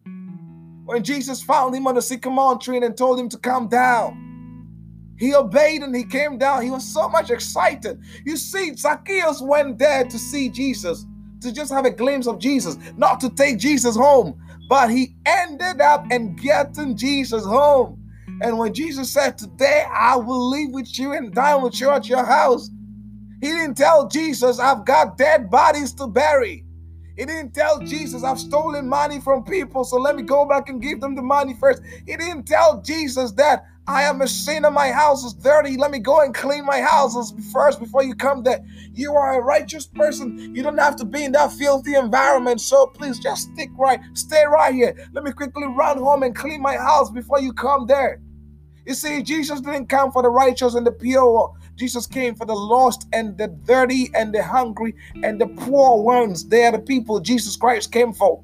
when 0.85 1.03
Jesus 1.03 1.43
found 1.43 1.75
him 1.75 1.87
on 1.87 1.95
the 1.95 2.03
sycamore 2.03 2.59
tree 2.59 2.79
and 2.79 2.97
told 2.97 3.21
him 3.21 3.29
to 3.29 3.39
come 3.39 3.69
down, 3.69 4.25
he 5.19 5.35
obeyed 5.35 5.83
and 5.83 5.95
he 5.95 6.05
came 6.05 6.39
down. 6.39 6.63
He 6.63 6.71
was 6.71 6.87
so 6.87 7.09
much 7.09 7.31
excited. 7.31 8.01
You 8.25 8.37
see, 8.37 8.75
Zacchaeus 8.75 9.43
went 9.43 9.79
there 9.79 10.05
to 10.05 10.19
see 10.19 10.49
Jesus, 10.49 11.05
to 11.41 11.53
just 11.53 11.73
have 11.73 11.85
a 11.85 11.91
glimpse 11.91 12.27
of 12.27 12.39
Jesus, 12.39 12.77
not 12.97 13.21
to 13.21 13.31
take 13.31 13.59
Jesus 13.59 13.97
home, 13.97 14.41
but 14.69 14.91
he 14.91 15.15
ended 15.25 15.81
up 15.81 16.07
and 16.11 16.39
getting 16.41 16.97
Jesus 16.97 17.45
home. 17.45 18.03
And 18.43 18.59
when 18.59 18.73
Jesus 18.75 19.11
said, 19.11 19.39
Today 19.39 19.85
I 19.93 20.17
will 20.17 20.51
live 20.51 20.71
with 20.73 20.99
you 20.99 21.13
and 21.13 21.33
dine 21.33 21.63
with 21.63 21.81
you 21.81 21.91
at 21.91 22.09
your 22.09 22.25
house, 22.25 22.71
he 23.41 23.49
didn't 23.49 23.77
tell 23.77 24.09
Jesus, 24.09 24.59
I've 24.59 24.85
got 24.85 25.17
dead 25.17 25.51
bodies 25.51 25.93
to 25.95 26.07
bury. 26.07 26.65
He 27.19 27.25
didn't 27.27 27.53
tell 27.53 27.81
Jesus, 27.81 28.23
I've 28.23 28.39
stolen 28.39 28.89
money 28.89 29.21
from 29.21 29.43
people, 29.43 29.83
so 29.83 29.97
let 29.97 30.15
me 30.15 30.23
go 30.23 30.47
back 30.47 30.69
and 30.69 30.81
give 30.81 31.01
them 31.01 31.17
the 31.17 31.23
money 31.23 31.53
first. 31.53 31.83
He 32.07 32.17
didn't 32.17 32.45
tell 32.45 32.81
Jesus 32.81 33.33
that 33.33 33.65
I 33.89 34.05
am 34.05 34.21
a 34.21 34.29
sinner, 34.29 34.69
in 34.69 34.75
my 34.75 34.93
house 34.93 35.25
is 35.25 35.35
dirty. 35.35 35.77
Let 35.77 35.91
me 35.91 35.99
go 35.99 36.21
and 36.21 36.33
clean 36.33 36.65
my 36.65 36.81
house 36.81 37.33
first 37.53 37.81
before 37.81 38.05
you 38.05 38.15
come 38.15 38.45
there. 38.45 38.65
You 38.93 39.15
are 39.15 39.41
a 39.41 39.43
righteous 39.43 39.85
person. 39.85 40.55
You 40.55 40.63
don't 40.63 40.79
have 40.79 40.95
to 40.97 41.05
be 41.05 41.25
in 41.25 41.33
that 41.33 41.53
filthy 41.55 41.97
environment. 41.97 42.61
So 42.61 42.87
please 42.87 43.19
just 43.19 43.51
stick 43.53 43.71
right, 43.77 43.99
stay 44.13 44.45
right 44.47 44.73
here. 44.73 44.95
Let 45.13 45.25
me 45.25 45.33
quickly 45.33 45.67
run 45.67 45.99
home 45.99 46.23
and 46.23 46.37
clean 46.37 46.63
my 46.63 46.77
house 46.77 47.11
before 47.11 47.41
you 47.41 47.53
come 47.53 47.87
there. 47.87 48.21
You 48.87 48.95
see, 48.95 49.23
Jesus 49.23 49.61
didn't 49.61 49.89
come 49.89 50.13
for 50.13 50.23
the 50.23 50.31
righteous 50.31 50.75
and 50.75 50.87
the 50.87 50.93
pure. 50.93 51.55
Jesus 51.79 52.07
came 52.07 52.35
for 52.35 52.45
the 52.45 52.55
lost 52.55 53.07
and 53.13 53.39
the 53.39 53.47
dirty 53.47 54.11
and 54.15 54.35
the 54.35 54.43
hungry 54.43 54.97
and 55.23 55.41
the 55.41 55.47
poor 55.47 56.03
ones. 56.03 56.49
They 56.49 56.65
are 56.65 56.73
the 56.73 56.81
people 56.81 57.21
Jesus 57.21 57.57
Christ 57.57 57.93
came 57.93 58.13
for. 58.13 58.43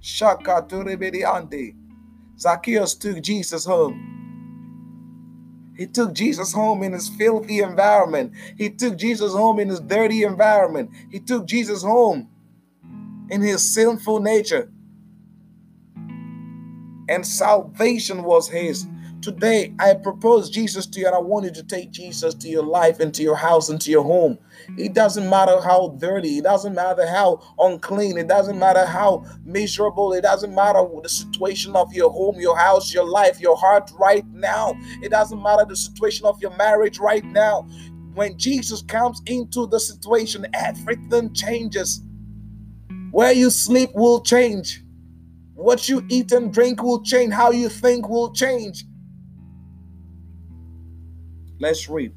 Shaka 0.00 0.64
Ande. 0.70 1.74
Zacchaeus 2.38 2.94
took 2.94 3.20
Jesus 3.20 3.64
home. 3.64 4.12
He 5.76 5.86
took 5.86 6.12
Jesus 6.12 6.52
home 6.52 6.84
in 6.84 6.92
his 6.92 7.08
filthy 7.08 7.58
environment. 7.60 8.32
He 8.56 8.70
took 8.70 8.96
Jesus 8.96 9.32
home 9.32 9.58
in 9.58 9.68
his 9.68 9.80
dirty 9.80 10.22
environment. 10.22 10.90
He 11.10 11.18
took 11.18 11.46
Jesus 11.46 11.82
home 11.82 12.28
in 13.28 13.40
his 13.40 13.74
sinful 13.74 14.20
nature 14.20 14.70
and 17.08 17.26
salvation 17.26 18.22
was 18.22 18.48
his. 18.48 18.86
Today, 19.24 19.72
I 19.78 19.94
propose 19.94 20.50
Jesus 20.50 20.84
to 20.84 21.00
you, 21.00 21.06
and 21.06 21.16
I 21.16 21.18
want 21.18 21.46
you 21.46 21.50
to 21.52 21.62
take 21.62 21.90
Jesus 21.90 22.34
to 22.34 22.46
your 22.46 22.62
life, 22.62 23.00
into 23.00 23.22
your 23.22 23.36
house, 23.36 23.70
into 23.70 23.90
your 23.90 24.04
home. 24.04 24.36
It 24.76 24.92
doesn't 24.92 25.30
matter 25.30 25.62
how 25.62 25.96
dirty, 25.98 26.36
it 26.36 26.44
doesn't 26.44 26.74
matter 26.74 27.06
how 27.06 27.40
unclean, 27.58 28.18
it 28.18 28.28
doesn't 28.28 28.58
matter 28.58 28.84
how 28.84 29.24
miserable, 29.42 30.12
it 30.12 30.20
doesn't 30.20 30.54
matter 30.54 30.86
the 31.02 31.08
situation 31.08 31.74
of 31.74 31.90
your 31.94 32.10
home, 32.10 32.38
your 32.38 32.54
house, 32.58 32.92
your 32.92 33.06
life, 33.06 33.40
your 33.40 33.56
heart 33.56 33.90
right 33.98 34.26
now. 34.26 34.74
It 35.02 35.08
doesn't 35.08 35.42
matter 35.42 35.64
the 35.66 35.76
situation 35.76 36.26
of 36.26 36.38
your 36.42 36.54
marriage 36.58 36.98
right 36.98 37.24
now. 37.24 37.62
When 38.12 38.36
Jesus 38.36 38.82
comes 38.82 39.22
into 39.24 39.66
the 39.68 39.80
situation, 39.80 40.46
everything 40.52 41.32
changes. 41.32 42.02
Where 43.10 43.32
you 43.32 43.48
sleep 43.48 43.88
will 43.94 44.20
change. 44.20 44.82
What 45.54 45.88
you 45.88 46.04
eat 46.10 46.30
and 46.32 46.52
drink 46.52 46.82
will 46.82 47.02
change. 47.02 47.32
How 47.32 47.52
you 47.52 47.70
think 47.70 48.06
will 48.06 48.30
change. 48.30 48.84
Let's 51.58 51.88
read. 51.88 52.12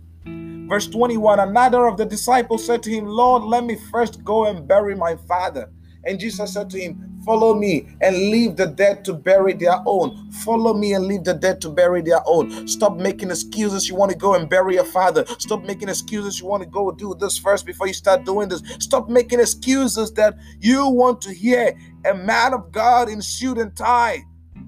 Verse 0.68 0.88
21 0.88 1.40
Another 1.40 1.86
of 1.86 1.98
the 1.98 2.06
disciples 2.06 2.66
said 2.66 2.84
to 2.84 2.90
him, 2.90 3.06
Lord, 3.06 3.44
let 3.44 3.64
me 3.64 3.78
first 3.92 4.24
go 4.24 4.46
and 4.46 4.68
bury 4.68 4.96
my 4.96 5.16
father. 5.16 5.72
And 6.04 6.20
Jesus 6.20 6.54
said 6.54 6.70
to 6.72 6.80
him, 6.80 7.18
Follow 7.26 7.54
me 7.54 7.90
and 8.00 8.16
leave 8.16 8.56
the 8.56 8.68
dead 8.68 9.04
to 9.04 9.14
bury 9.14 9.52
their 9.52 9.80
own. 9.86 10.32
Follow 10.32 10.74
me 10.74 10.94
and 10.94 11.06
leave 11.06 11.26
the 11.26 11.34
dead 11.34 11.60
to 11.62 11.70
bury 11.70 12.02
their 12.02 12.22
own. 12.26 12.68
Stop 12.70 12.96
making 12.96 13.30
excuses. 13.30 13.90
You 13.90 13.96
want 13.96 14.14
to 14.14 14.18
go 14.18 14.36
and 14.36 14.50
bury 14.50 14.76
your 14.76 14.86
father. 14.86 15.26
Stop 15.38 15.64
making 15.64 15.90
excuses. 15.90 16.40
You 16.40 16.46
want 16.46 16.64
to 16.64 16.70
go 16.70 16.90
do 16.92 17.14
this 17.20 17.38
first 17.38 17.66
before 17.66 17.88
you 17.88 17.94
start 17.94 18.24
doing 18.24 18.48
this. 18.48 18.62
Stop 18.80 19.10
making 19.10 19.42
excuses 19.42 20.14
that 20.14 20.38
you 20.62 20.88
want 20.88 21.20
to 21.24 21.34
hear 21.34 21.78
a 22.06 22.14
man 22.14 22.54
of 22.54 22.72
God 22.72 23.10
in 23.10 23.22
suit 23.22 23.58
and 23.58 23.76
tie 23.76 24.24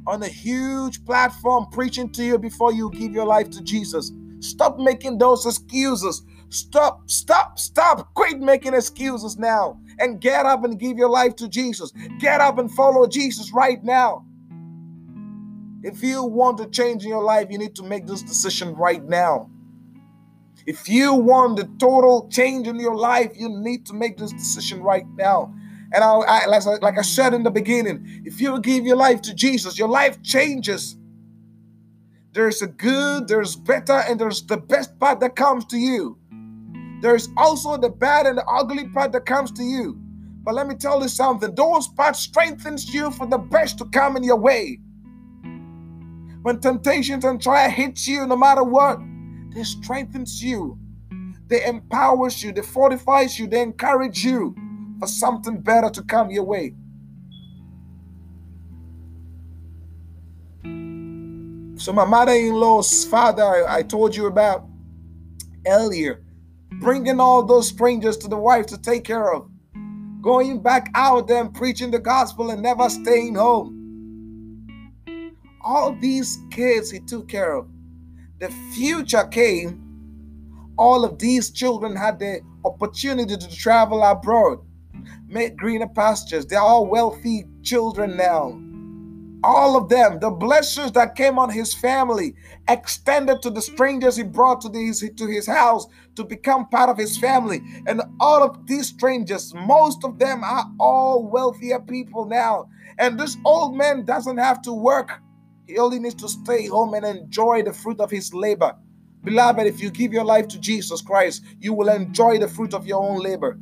on 0.06 0.22
a 0.24 0.28
huge 0.28 1.06
platform 1.06 1.68
preaching 1.72 2.12
to 2.12 2.26
you 2.26 2.38
before 2.38 2.74
you 2.74 2.92
give 2.92 3.14
your 3.14 3.26
life 3.26 3.50
to 3.52 3.64
Jesus. 3.64 4.12
Stop 4.40 4.80
making 4.80 5.18
those 5.18 5.46
excuses. 5.46 6.24
Stop, 6.50 7.10
stop, 7.10 7.60
stop. 7.60 8.14
Quit 8.14 8.40
making 8.40 8.74
excuses 8.74 9.38
now 9.38 9.80
and 10.00 10.20
get 10.20 10.46
up 10.46 10.64
and 10.64 10.80
give 10.80 10.98
your 10.98 11.10
life 11.10 11.36
to 11.38 11.48
Jesus. 11.48 11.94
Get 12.20 12.42
up 12.42 12.58
and 12.58 12.72
follow 12.72 13.08
Jesus 13.08 13.52
right 13.54 13.84
now. 13.84 14.26
If 15.84 16.04
you 16.04 16.24
want 16.24 16.58
to 16.58 16.68
change 16.68 17.04
in 17.04 17.10
your 17.10 17.24
life, 17.24 17.48
you 17.50 17.58
need 17.58 17.76
to 17.76 17.84
make 17.84 18.08
this 18.08 18.22
decision 18.22 18.76
right 18.76 19.04
now. 19.04 19.50
If 20.66 20.90
you 20.90 21.14
want 21.14 21.58
the 21.58 21.70
total 21.80 22.28
change 22.30 22.68
in 22.68 22.80
your 22.80 22.96
life, 22.96 23.32
you 23.36 23.50
need 23.50 23.86
to 23.88 23.94
make 23.94 24.18
this 24.18 24.32
decision 24.32 24.82
right 24.84 25.06
now. 25.16 25.54
And 25.92 26.04
I, 26.04 26.10
I, 26.10 26.46
like, 26.46 26.68
I, 26.68 26.76
like 26.82 26.98
I 26.98 27.02
said 27.02 27.34
in 27.34 27.44
the 27.44 27.50
beginning, 27.50 28.24
if 28.26 28.40
you 28.42 28.60
give 28.60 28.86
your 28.86 28.98
life 28.98 29.22
to 29.24 29.34
Jesus, 29.34 29.80
your 29.80 29.88
life 29.88 30.22
changes. 30.22 30.98
There's 32.32 32.62
a 32.62 32.68
good, 32.68 33.28
there's 33.28 33.56
better, 33.56 34.04
and 34.08 34.20
there's 34.20 34.46
the 34.46 34.58
best 34.58 35.00
part 35.00 35.20
that 35.22 35.36
comes 35.36 35.66
to 35.66 35.78
you. 35.78 36.18
There's 37.02 37.30
also 37.36 37.76
the 37.78 37.90
bad 37.90 38.28
and 38.28 38.38
the 38.38 38.46
ugly 38.46 38.88
part 38.90 39.14
that 39.14 39.26
comes 39.26 39.52
to 39.54 39.64
you. 39.64 39.98
But 40.44 40.54
let 40.54 40.68
me 40.68 40.76
tell 40.76 41.02
you 41.02 41.08
something 41.08 41.56
those 41.56 41.88
parts 41.88 42.20
strengthens 42.20 42.94
you 42.94 43.10
for 43.12 43.26
the 43.26 43.40
best 43.40 43.80
to 43.80 43.86
come 43.86 44.16
in 44.16 44.24
your 44.24 44.38
way. 44.38 44.80
When 46.44 46.60
temptations 46.60 47.26
and 47.26 47.42
trial 47.42 47.70
hits 47.72 48.08
you, 48.08 48.26
no 48.28 48.36
matter 48.36 48.64
what, 48.64 49.00
they 49.54 49.64
strengthens 49.64 50.44
you. 50.44 50.78
They 51.48 51.66
empowers 51.66 52.44
you, 52.44 52.52
they 52.52 52.62
fortifies 52.62 53.40
you, 53.40 53.48
they 53.48 53.62
encourage 53.62 54.24
you 54.24 54.56
for 55.00 55.08
something 55.08 55.62
better 55.62 55.90
to 55.90 56.04
come 56.04 56.30
your 56.30 56.44
way. 56.44 56.76
So 61.80 61.94
my 61.94 62.04
mother-in-law's 62.04 63.06
father 63.06 63.66
I 63.66 63.84
told 63.84 64.14
you 64.14 64.26
about 64.26 64.68
earlier 65.66 66.22
bringing 66.82 67.22
all 67.22 67.42
those 67.42 67.70
strangers 67.70 68.18
to 68.18 68.28
the 68.28 68.36
wife 68.36 68.66
to 68.68 68.78
take 68.78 69.06
care 69.06 69.34
of, 69.34 69.50
going 70.22 70.62
back 70.62 70.92
out 70.94 71.30
there 71.30 71.40
and 71.40 71.54
preaching 71.54 71.90
the 71.90 72.00
gospel 72.00 72.50
and 72.50 72.62
never 72.62 72.90
staying 72.90 73.36
home. 73.36 73.78
All 75.62 75.96
these 76.02 76.38
kids 76.52 76.92
he 76.92 77.00
took 77.00 77.30
care 77.30 77.54
of. 77.54 77.70
The 78.40 78.50
future 78.74 79.24
came, 79.24 80.74
all 80.78 81.06
of 81.06 81.18
these 81.18 81.50
children 81.50 81.96
had 81.96 82.20
the 82.20 82.42
opportunity 82.66 83.38
to 83.38 83.56
travel 83.56 84.04
abroad, 84.04 84.60
make 85.30 85.56
greener 85.56 85.88
pastures. 85.88 86.46
They're 86.46 86.60
all 86.60 86.88
wealthy 86.88 87.46
children 87.64 88.18
now 88.18 88.60
all 89.44 89.78
of 89.78 89.90
them, 89.90 90.20
the 90.20 90.30
blessings 90.30 90.92
that 90.94 91.16
came 91.16 91.40
on 91.40 91.50
his 91.50 91.74
family, 91.74 92.36
extended 92.68 93.42
to 93.42 93.50
the 93.50 93.62
strangers 93.62 94.16
he 94.18 94.24
brought 94.24 94.62
to 94.62 94.70
his, 94.72 95.10
to 95.16 95.28
his 95.28 95.48
house 95.48 95.88
to 96.16 96.24
become 96.24 96.68
part 96.70 96.90
of 96.90 96.98
his 96.98 97.18
family. 97.18 97.62
And 97.88 98.02
all 98.20 98.44
of 98.44 98.68
these 98.68 98.88
strangers, 98.88 99.54
most 99.54 100.04
of 100.04 100.20
them 100.20 100.44
are 100.44 100.66
all 100.80 101.28
wealthier 101.28 101.80
people 101.80 102.26
now. 102.26 102.70
And 102.98 103.20
this 103.20 103.38
old 103.46 103.76
man 103.76 104.06
doesn't 104.06 104.38
have 104.38 104.62
to 104.64 104.74
work, 104.74 105.22
he 105.68 105.78
only 105.78 106.00
needs 106.00 106.16
to 106.16 106.30
stay 106.30 106.68
home 106.68 106.94
and 106.96 107.06
enjoy 107.06 107.62
the 107.62 107.74
fruit 107.74 108.00
of 108.00 108.10
his 108.10 108.34
labor. 108.34 108.76
Beloved, 109.24 109.68
if 109.68 109.82
you 109.82 109.92
give 109.92 110.14
your 110.14 110.24
life 110.24 110.48
to 110.50 110.60
Jesus 110.60 111.02
Christ, 111.02 111.44
you 111.60 111.74
will 111.74 111.90
enjoy 111.90 112.40
the 112.40 112.48
fruit 112.48 112.74
of 112.74 112.88
your 112.88 113.04
own 113.04 113.20
labor. 113.20 113.60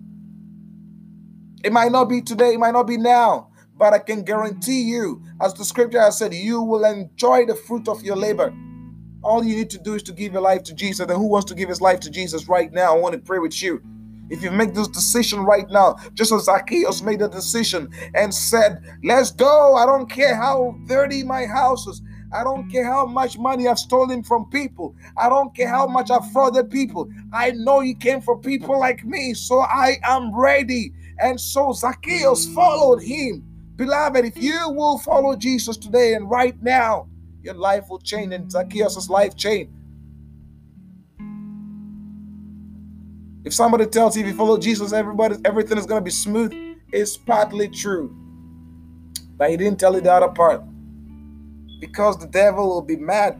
It 1.63 1.73
might 1.73 1.91
not 1.91 2.05
be 2.05 2.21
today, 2.21 2.53
it 2.53 2.59
might 2.59 2.71
not 2.71 2.87
be 2.87 2.97
now, 2.97 3.49
but 3.77 3.93
I 3.93 3.99
can 3.99 4.23
guarantee 4.23 4.81
you, 4.81 5.21
as 5.41 5.53
the 5.53 5.63
scripture 5.63 6.01
has 6.01 6.17
said, 6.17 6.33
you 6.33 6.61
will 6.61 6.83
enjoy 6.85 7.45
the 7.45 7.55
fruit 7.55 7.87
of 7.87 8.03
your 8.03 8.15
labor. 8.15 8.53
All 9.23 9.43
you 9.43 9.55
need 9.55 9.69
to 9.71 9.77
do 9.77 9.95
is 9.95 10.03
to 10.03 10.13
give 10.13 10.33
your 10.33 10.41
life 10.41 10.63
to 10.63 10.73
Jesus. 10.73 11.01
And 11.01 11.11
who 11.11 11.27
wants 11.27 11.45
to 11.47 11.55
give 11.55 11.69
his 11.69 11.81
life 11.81 11.99
to 12.01 12.09
Jesus 12.09 12.47
right 12.47 12.71
now? 12.71 12.95
I 12.95 12.99
want 12.99 13.13
to 13.13 13.19
pray 13.19 13.39
with 13.39 13.61
you. 13.61 13.81
If 14.29 14.43
you 14.43 14.51
make 14.51 14.73
this 14.73 14.87
decision 14.87 15.41
right 15.41 15.69
now, 15.69 15.95
just 16.13 16.31
as 16.31 16.45
Zacchaeus 16.45 17.01
made 17.01 17.21
a 17.21 17.29
decision 17.29 17.89
and 18.13 18.33
said, 18.33 18.83
Let's 19.03 19.31
go. 19.31 19.75
I 19.75 19.85
don't 19.85 20.09
care 20.09 20.35
how 20.35 20.75
dirty 20.87 21.23
my 21.23 21.45
house 21.45 21.87
is. 21.87 22.01
I 22.33 22.43
don't 22.43 22.69
care 22.69 22.85
how 22.85 23.05
much 23.05 23.37
money 23.37 23.67
I've 23.69 23.79
stolen 23.79 24.21
from 24.21 24.49
people. 24.49 24.95
I 25.15 25.29
don't 25.29 25.55
care 25.55 25.69
how 25.69 25.87
much 25.87 26.11
I've 26.11 26.23
frauded 26.33 26.69
people. 26.69 27.09
I 27.31 27.51
know 27.51 27.79
you 27.79 27.95
came 27.95 28.19
for 28.19 28.37
people 28.37 28.77
like 28.77 29.05
me, 29.05 29.33
so 29.33 29.61
I 29.61 29.97
am 30.03 30.35
ready. 30.35 30.91
And 31.19 31.39
so 31.39 31.71
Zacchaeus 31.71 32.53
followed 32.53 33.01
him. 33.01 33.46
Beloved, 33.77 34.25
if 34.25 34.35
you 34.35 34.69
will 34.71 34.97
follow 34.97 35.35
Jesus 35.35 35.77
today 35.77 36.15
and 36.15 36.29
right 36.29 36.61
now, 36.63 37.07
your 37.43 37.53
life 37.53 37.85
will 37.89 37.99
change 37.99 38.33
and 38.33 38.51
Zacchaeus' 38.51 39.07
life 39.07 39.35
changed. 39.37 39.71
If 43.45 43.53
somebody 43.53 43.85
tells 43.85 44.17
you 44.17 44.23
if 44.23 44.29
you 44.29 44.35
follow 44.35 44.57
Jesus, 44.57 44.93
everybody, 44.93 45.35
everything 45.45 45.77
is 45.77 45.85
going 45.85 46.01
to 46.01 46.03
be 46.03 46.11
smooth, 46.11 46.51
it's 46.91 47.15
partly 47.17 47.69
true. 47.69 48.13
But 49.37 49.51
he 49.51 49.57
didn't 49.57 49.79
tell 49.79 49.93
you 49.93 50.01
the 50.01 50.11
other 50.11 50.29
part. 50.29 50.63
Because 51.79 52.17
the 52.17 52.25
devil 52.25 52.67
will 52.67 52.81
be 52.81 52.95
mad 52.95 53.39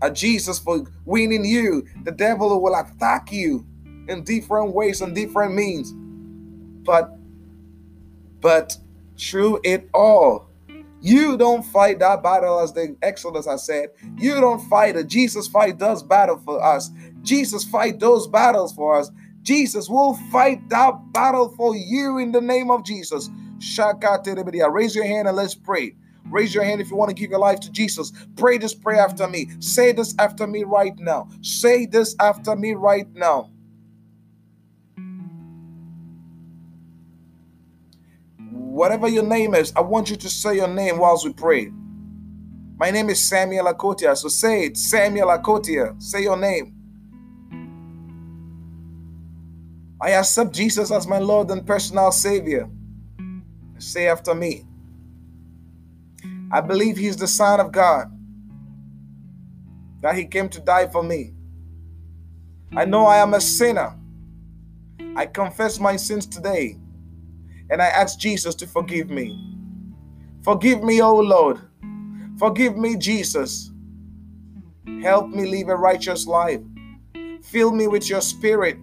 at 0.00 0.14
Jesus 0.14 0.60
for 0.60 0.84
winning 1.04 1.44
you. 1.44 1.84
The 2.04 2.12
devil 2.12 2.62
will 2.62 2.74
attack 2.76 3.32
you 3.32 3.66
in 4.08 4.22
different 4.22 4.72
ways 4.72 5.00
and 5.00 5.12
different 5.12 5.54
means. 5.54 5.92
But 6.86 7.10
but 8.40 8.76
through 9.18 9.60
it 9.64 9.88
all, 9.94 10.48
you 11.00 11.36
don't 11.36 11.62
fight 11.62 11.98
that 11.98 12.22
battle 12.22 12.60
as 12.60 12.72
the 12.72 12.96
Exodus 13.02 13.46
has 13.46 13.66
said. 13.66 13.90
You 14.16 14.40
don't 14.40 14.60
fight 14.68 14.96
it. 14.96 15.06
Jesus 15.06 15.46
fight 15.46 15.78
does 15.78 16.02
battle 16.02 16.38
for 16.38 16.64
us. 16.64 16.90
Jesus 17.22 17.64
fight 17.64 18.00
those 18.00 18.26
battles 18.26 18.72
for 18.72 18.98
us. 18.98 19.10
Jesus 19.42 19.90
will 19.90 20.14
fight 20.32 20.66
that 20.70 21.12
battle 21.12 21.50
for 21.50 21.76
you 21.76 22.16
in 22.18 22.32
the 22.32 22.40
name 22.40 22.70
of 22.70 22.84
Jesus. 22.84 23.28
Raise 23.58 24.94
your 24.96 25.04
hand 25.04 25.28
and 25.28 25.36
let's 25.36 25.54
pray. 25.54 25.94
Raise 26.30 26.54
your 26.54 26.64
hand 26.64 26.80
if 26.80 26.90
you 26.90 26.96
want 26.96 27.10
to 27.10 27.14
give 27.14 27.30
your 27.30 27.38
life 27.38 27.60
to 27.60 27.70
Jesus. 27.70 28.10
Pray 28.36 28.56
this 28.56 28.72
prayer 28.74 29.00
after 29.00 29.28
me. 29.28 29.50
Say 29.60 29.92
this 29.92 30.14
after 30.18 30.46
me 30.46 30.64
right 30.64 30.98
now. 30.98 31.28
Say 31.42 31.84
this 31.84 32.16
after 32.18 32.56
me 32.56 32.72
right 32.72 33.06
now. 33.14 33.50
Whatever 38.74 39.06
your 39.06 39.22
name 39.22 39.54
is, 39.54 39.72
I 39.76 39.82
want 39.82 40.10
you 40.10 40.16
to 40.16 40.28
say 40.28 40.56
your 40.56 40.66
name 40.66 40.98
whilst 40.98 41.24
we 41.24 41.32
pray. 41.32 41.70
My 42.76 42.90
name 42.90 43.08
is 43.08 43.24
Samuel 43.24 43.72
Akotia. 43.72 44.16
So 44.16 44.26
say 44.26 44.64
it, 44.64 44.76
Samuel 44.76 45.28
Akotia. 45.28 46.02
Say 46.02 46.24
your 46.24 46.36
name. 46.36 46.74
I 50.00 50.10
accept 50.10 50.52
Jesus 50.52 50.90
as 50.90 51.06
my 51.06 51.20
Lord 51.20 51.52
and 51.52 51.64
personal 51.64 52.10
Savior. 52.10 52.68
Say 53.78 54.08
after 54.08 54.34
me. 54.34 54.64
I 56.50 56.60
believe 56.60 56.96
He's 56.96 57.16
the 57.16 57.28
Son 57.28 57.60
of 57.60 57.70
God, 57.70 58.10
that 60.00 60.16
He 60.16 60.24
came 60.24 60.48
to 60.48 60.60
die 60.60 60.88
for 60.88 61.04
me. 61.04 61.32
I 62.74 62.86
know 62.86 63.06
I 63.06 63.18
am 63.18 63.34
a 63.34 63.40
sinner. 63.40 63.96
I 65.14 65.26
confess 65.26 65.78
my 65.78 65.94
sins 65.94 66.26
today 66.26 66.80
and 67.70 67.80
I 67.82 67.86
ask 67.86 68.18
Jesus 68.18 68.54
to 68.56 68.66
forgive 68.66 69.10
me. 69.10 69.54
Forgive 70.42 70.82
me, 70.82 71.00
O 71.00 71.14
Lord. 71.14 71.60
Forgive 72.38 72.76
me, 72.76 72.96
Jesus. 72.96 73.70
Help 75.02 75.28
me 75.28 75.46
live 75.46 75.68
a 75.68 75.76
righteous 75.76 76.26
life. 76.26 76.60
Fill 77.42 77.72
me 77.72 77.86
with 77.86 78.08
your 78.08 78.20
spirit 78.20 78.78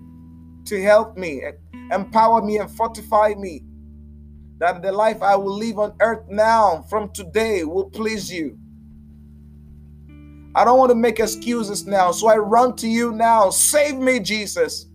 to 0.65 0.81
help 0.81 1.17
me, 1.17 1.43
empower 1.91 2.41
me, 2.41 2.57
and 2.57 2.69
fortify 2.69 3.33
me. 3.37 3.63
That 4.57 4.81
the 4.81 4.91
life 4.91 5.21
I 5.21 5.35
will 5.35 5.55
live 5.55 5.79
on 5.79 5.95
earth 5.99 6.25
now 6.29 6.85
from 6.89 7.11
today 7.11 7.63
will 7.63 7.89
please 7.89 8.31
you. 8.31 8.57
I 10.53 10.65
don't 10.65 10.77
want 10.77 10.91
to 10.91 10.95
make 10.95 11.19
excuses 11.19 11.85
now, 11.87 12.11
so 12.11 12.27
I 12.27 12.37
run 12.37 12.75
to 12.77 12.87
you 12.87 13.11
now. 13.13 13.49
Save 13.49 13.97
me, 13.97 14.19
Jesus. 14.19 14.87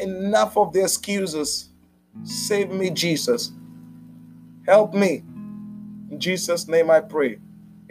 Enough 0.00 0.56
of 0.58 0.72
the 0.72 0.82
excuses. 0.82 1.70
Save 2.24 2.70
me, 2.70 2.90
Jesus. 2.90 3.52
Help 4.66 4.94
me. 4.94 5.24
In 6.10 6.20
Jesus' 6.20 6.68
name 6.68 6.90
I 6.90 7.00
pray. 7.00 7.38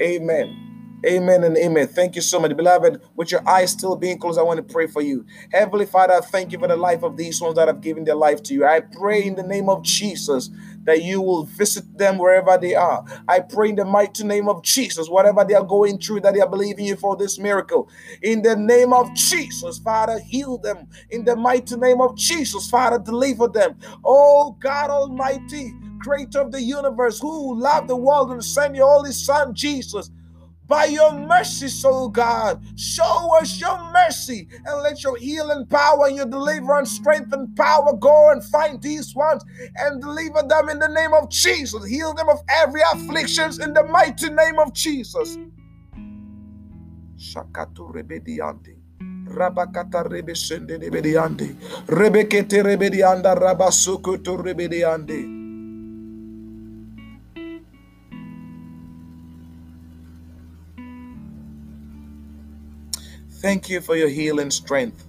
Amen. 0.02 1.02
Amen 1.06 1.43
and 1.45 1.58
amen. 1.58 1.88
Thank 1.88 2.15
you 2.15 2.22
so 2.22 2.39
much, 2.39 2.56
beloved. 2.58 3.02
With 3.15 3.32
your 3.32 3.48
eyes 3.48 3.72
still 3.72 3.95
being 3.95 4.19
closed, 4.19 4.39
I 4.39 4.43
want 4.43 4.58
to 4.58 4.74
pray 4.74 4.88
for 4.88 5.02
you. 5.02 5.26
Heavenly 5.54 5.86
Father, 5.86 6.19
thank 6.22 6.52
you 6.52 6.60
for 6.60 6.67
the 6.67 6.78
life 6.78 7.04
of 7.04 7.17
these 7.17 7.41
ones 7.41 7.56
that 7.56 7.67
have 7.67 7.82
given 7.82 8.04
their 8.06 8.15
life 8.15 8.43
to 8.43 8.54
you. 8.54 8.65
I 8.65 8.82
pray 8.82 9.24
in 9.24 9.36
the 9.36 9.43
name 9.43 9.69
of 9.69 9.84
Jesus 9.84 10.50
that 10.89 11.04
you 11.04 11.21
will 11.21 11.45
visit 11.45 11.86
them 11.97 12.17
wherever 12.17 12.58
they 12.58 12.75
are. 12.75 13.06
I 13.28 13.41
pray 13.41 13.69
in 13.69 13.75
the 13.75 13.86
mighty 13.86 14.23
name 14.25 14.49
of 14.49 14.63
Jesus, 14.63 15.10
whatever 15.10 15.45
they 15.45 15.54
are 15.54 15.63
going 15.63 15.99
through, 15.99 16.21
that 16.21 16.34
they 16.34 16.41
are 16.41 16.49
believing 16.49 16.86
you 16.86 16.97
for 16.97 17.15
this 17.15 17.39
miracle. 17.39 17.89
In 18.23 18.41
the 18.41 18.56
name 18.56 18.93
of 18.93 19.13
Jesus, 19.15 19.80
Father, 19.80 20.19
heal 20.19 20.58
them. 20.58 20.88
In 21.12 21.25
the 21.25 21.36
mighty 21.36 21.78
name 21.78 22.02
of 22.02 22.17
Jesus, 22.17 22.69
Father, 22.69 22.99
deliver 22.99 23.47
them. 23.47 23.78
Oh 24.04 24.58
God 24.60 24.89
Almighty, 24.89 25.73
creator 25.99 26.41
of 26.41 26.52
the 26.52 26.62
universe, 26.62 27.19
who 27.19 27.60
loved 27.60 27.88
the 27.89 27.95
world 27.95 28.32
and 28.32 28.43
sent 28.43 28.75
your 28.75 28.91
only 28.91 29.13
Son, 29.13 29.54
Jesus 29.54 30.10
by 30.69 30.86
your 30.86 31.12
mercy, 31.12 31.67
so 31.67 32.08
God. 32.10 32.63
Show 32.75 33.29
us 33.41 33.60
your 33.60 33.77
mercy 33.91 34.47
and 34.65 34.84
let 34.84 35.03
your 35.03 35.17
healing 35.17 35.65
power 35.65 36.05
and 36.08 36.15
your 36.15 36.27
deliverance, 36.27 36.91
strength, 36.91 37.34
and 37.34 37.53
power 37.58 37.91
go 37.97 38.32
and 38.32 38.43
find 38.45 38.82
these 38.82 39.15
ones 39.15 39.43
and 39.77 39.99
deliver 40.01 40.43
them 40.47 40.69
in 40.69 40.79
the 40.79 40.88
name 40.88 41.13
of 41.13 41.29
Jesus. 41.29 41.86
Heal 41.86 42.13
them 42.13 42.29
of 42.29 42.39
every 42.47 42.82
afflictions 42.93 43.60
in 43.60 43.73
the 43.73 43.84
mighty 43.84 44.29
name 44.29 44.60
of 44.60 44.71
Jesus. 44.73 45.38
Shakatu 47.17 47.91
rebediante. 47.91 48.77
Rabakata 49.25 50.03
rebesende 50.03 50.77
rebediante. 50.77 51.55
Rebekete 51.88 52.63
rebedianda 52.63 53.36
rabasukutu 53.36 54.38
rebediante. 54.38 55.38
Thank 63.39 63.69
you 63.69 63.82
for 63.82 63.95
your 63.97 64.10
healing 64.10 64.52
strength. 64.52 65.06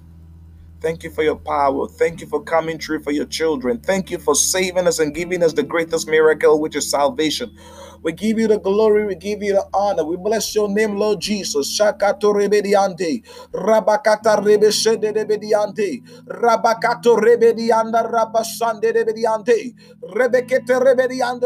Thank 0.80 1.02
you 1.04 1.10
for 1.10 1.24
your 1.24 1.36
power. 1.36 1.88
Thank 1.88 2.20
you 2.20 2.28
for 2.28 2.42
coming 2.42 2.78
through 2.78 3.02
for 3.02 3.10
your 3.12 3.26
children. 3.26 3.80
Thank 3.80 4.10
you 4.12 4.18
for 4.18 4.36
saving 4.36 4.86
us 4.86 5.00
and 5.00 5.14
giving 5.14 5.42
us 5.42 5.52
the 5.52 5.64
greatest 5.64 6.08
miracle, 6.08 6.60
which 6.60 6.76
is 6.76 6.88
salvation. 6.90 7.56
We 8.02 8.12
give 8.12 8.38
you 8.38 8.48
the 8.48 8.60
glory, 8.60 9.06
we 9.06 9.16
give 9.16 9.42
you 9.42 9.54
the 9.54 9.66
honor. 9.74 10.04
We 10.04 10.16
bless 10.16 10.54
your 10.54 10.68
name, 10.68 10.96
Lord 10.96 11.20
Jesus. 11.20 11.76
Shakato 11.78 12.32
rebediante, 12.34 13.24
rabakata 13.52 14.38
rebeshede 14.40 15.12
rebediante, 15.14 16.00
rabakato 16.28 17.16
rebedianda 17.18 18.08
rabasande 18.10 18.94
rebediante, 18.94 19.74
rebekete 20.14 20.78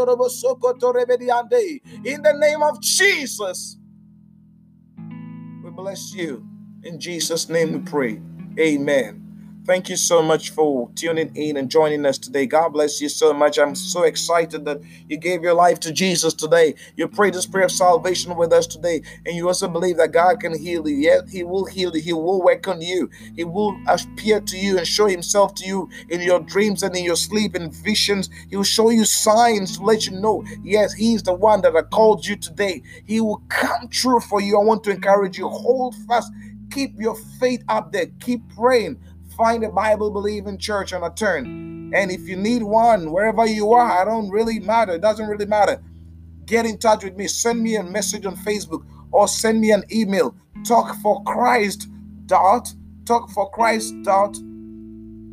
robosokoto 0.06 0.92
rebediante. 0.94 1.80
In 2.06 2.22
the 2.22 2.34
name 2.38 2.62
of 2.62 2.80
Jesus, 2.82 3.78
we 5.62 5.70
bless 5.70 6.14
you. 6.14 6.46
In 6.84 7.00
Jesus' 7.00 7.48
name 7.48 7.72
we 7.72 7.78
pray. 7.80 8.20
Amen. 8.58 9.22
Thank 9.66 9.88
you 9.88 9.96
so 9.96 10.22
much 10.22 10.50
for 10.50 10.90
tuning 10.96 11.34
in 11.36 11.56
and 11.56 11.70
joining 11.70 12.04
us 12.04 12.18
today. 12.18 12.46
God 12.46 12.70
bless 12.70 13.00
you 13.00 13.08
so 13.08 13.32
much. 13.32 13.58
I'm 13.58 13.74
so 13.74 14.02
excited 14.02 14.66
that 14.66 14.82
you 15.08 15.16
gave 15.16 15.42
your 15.42 15.54
life 15.54 15.80
to 15.80 15.92
Jesus 15.92 16.34
today. 16.34 16.74
You 16.96 17.08
prayed 17.08 17.34
this 17.34 17.46
prayer 17.46 17.66
of 17.66 17.72
salvation 17.72 18.36
with 18.36 18.52
us 18.52 18.66
today, 18.66 19.02
and 19.26 19.34
you 19.36 19.48
also 19.48 19.68
believe 19.68 19.96
that 19.98 20.12
God 20.12 20.40
can 20.40 20.58
heal 20.58 20.86
you. 20.88 20.96
Yes, 20.96 21.32
He 21.32 21.44
will 21.44 21.64
heal 21.66 21.96
you. 21.96 22.02
He 22.02 22.12
will 22.12 22.42
work 22.42 22.68
on 22.68 22.82
you. 22.82 23.10
He 23.36 23.44
will 23.44 23.78
appear 23.88 24.42
to 24.42 24.58
you 24.58 24.76
and 24.78 24.86
show 24.86 25.06
Himself 25.06 25.54
to 25.56 25.66
you 25.66 25.88
in 26.10 26.20
your 26.22 26.40
dreams 26.40 26.82
and 26.82 26.94
in 26.96 27.04
your 27.04 27.16
sleep 27.16 27.54
and 27.54 27.72
visions. 27.72 28.28
He 28.50 28.56
will 28.56 28.64
show 28.64 28.90
you 28.90 29.06
signs 29.06 29.78
to 29.78 29.84
let 29.84 30.06
you 30.06 30.20
know, 30.20 30.44
yes, 30.62 30.92
He's 30.92 31.22
the 31.22 31.34
one 31.34 31.62
that 31.62 31.76
I 31.76 31.82
called 31.82 32.26
you 32.26 32.36
today. 32.36 32.82
He 33.06 33.22
will 33.22 33.42
come 33.48 33.88
true 33.88 34.20
for 34.20 34.42
you. 34.42 34.60
I 34.60 34.64
want 34.64 34.84
to 34.84 34.90
encourage 34.90 35.38
you. 35.38 35.48
Hold 35.48 35.94
fast 36.08 36.30
Keep 36.70 37.00
your 37.00 37.16
faith 37.38 37.62
up 37.68 37.92
there. 37.92 38.06
Keep 38.20 38.54
praying. 38.56 38.98
Find 39.36 39.64
a 39.64 39.70
Bible 39.70 40.10
believing 40.10 40.58
church 40.58 40.92
on 40.92 41.02
a 41.02 41.10
turn. 41.14 41.92
And 41.94 42.10
if 42.10 42.28
you 42.28 42.36
need 42.36 42.62
one, 42.62 43.12
wherever 43.12 43.46
you 43.46 43.72
are, 43.72 44.00
I 44.00 44.04
don't 44.04 44.30
really 44.30 44.60
matter. 44.60 44.94
It 44.94 45.02
doesn't 45.02 45.26
really 45.26 45.46
matter. 45.46 45.82
Get 46.46 46.66
in 46.66 46.78
touch 46.78 47.04
with 47.04 47.16
me. 47.16 47.26
Send 47.28 47.62
me 47.62 47.76
a 47.76 47.82
message 47.82 48.26
on 48.26 48.36
Facebook 48.36 48.84
or 49.12 49.28
send 49.28 49.60
me 49.60 49.70
an 49.70 49.84
email. 49.92 50.34
Talk 50.64 50.96
for 51.02 51.22
Christ 51.24 51.88
dot 52.26 52.72
talk 53.04 53.30
for 53.30 53.50
Christ 53.50 53.94
dot 54.02 54.34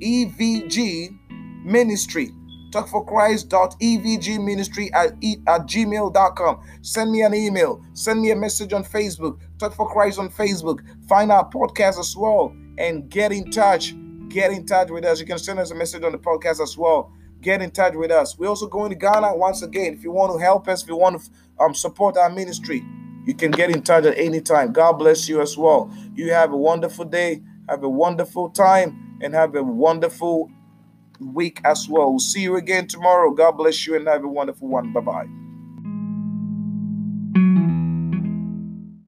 evg 0.02 1.18
ministry 1.64 2.32
talk 2.72 2.88
for 2.88 3.06
Christ 3.06 3.50
dot 3.50 3.76
evg 3.80 4.90
at, 4.94 5.08
at 5.12 5.62
gmail.com 5.68 6.60
send 6.82 7.12
me 7.12 7.22
an 7.22 7.34
email 7.34 7.84
send 7.94 8.22
me 8.22 8.32
a 8.32 8.36
message 8.36 8.74
on 8.74 8.84
facebook 8.84 9.40
Talk 9.62 9.76
for 9.76 9.88
Christ 9.88 10.18
on 10.18 10.30
Facebook. 10.30 10.80
Find 11.08 11.32
our 11.32 11.48
podcast 11.48 12.00
as 12.00 12.16
well 12.18 12.52
and 12.80 13.08
get 13.12 13.32
in 13.32 13.52
touch. 13.52 13.94
Get 14.28 14.50
in 14.50 14.66
touch 14.66 14.90
with 14.90 15.06
us. 15.06 15.20
You 15.20 15.28
can 15.28 15.38
send 15.38 15.60
us 15.60 15.70
a 15.70 15.76
message 15.76 16.02
on 16.04 16.14
the 16.14 16.18
podcast 16.18 16.60
as 16.60 16.76
well. 16.76 17.14
Get 17.42 17.62
in 17.62 17.70
touch 17.70 17.94
with 17.94 18.10
us. 18.10 18.40
We're 18.40 18.48
also 18.48 18.66
going 18.66 18.90
to 18.90 18.96
Ghana 18.96 19.36
once 19.36 19.62
again. 19.62 19.94
If 19.94 20.04
you 20.04 20.12
want 20.12 20.34
to 20.34 20.44
help 20.44 20.68
us, 20.68 20.82
if 20.82 20.90
you 20.90 20.96
want 20.96 21.22
to 21.22 21.64
um, 21.64 21.76
support 21.76 22.18
our 22.18 22.32
ministry, 22.32 22.84
you 23.28 23.36
can 23.36 23.52
get 23.52 23.70
in 23.70 23.84
touch 23.84 24.06
at 24.06 24.18
any 24.18 24.42
time. 24.42 24.74
God 24.74 24.94
bless 24.94 25.30
you 25.30 25.42
as 25.42 25.56
well. 25.56 25.94
You 26.16 26.32
have 26.34 26.52
a 26.54 26.58
wonderful 26.58 27.06
day. 27.06 27.44
Have 27.70 27.84
a 27.84 27.90
wonderful 27.90 28.50
time 28.50 29.20
and 29.22 29.32
have 29.36 29.54
a 29.54 29.62
wonderful 29.62 30.50
week 31.22 31.62
as 31.66 31.90
well. 31.90 32.20
See 32.20 32.42
you 32.42 32.58
again 32.58 32.88
tomorrow. 32.88 33.32
God 33.32 33.54
bless 33.54 33.88
you 33.88 33.96
and 33.96 34.08
have 34.08 34.24
a 34.24 34.28
wonderful 34.30 34.68
one. 34.70 34.94
Bye 34.94 35.02
bye. 35.02 35.28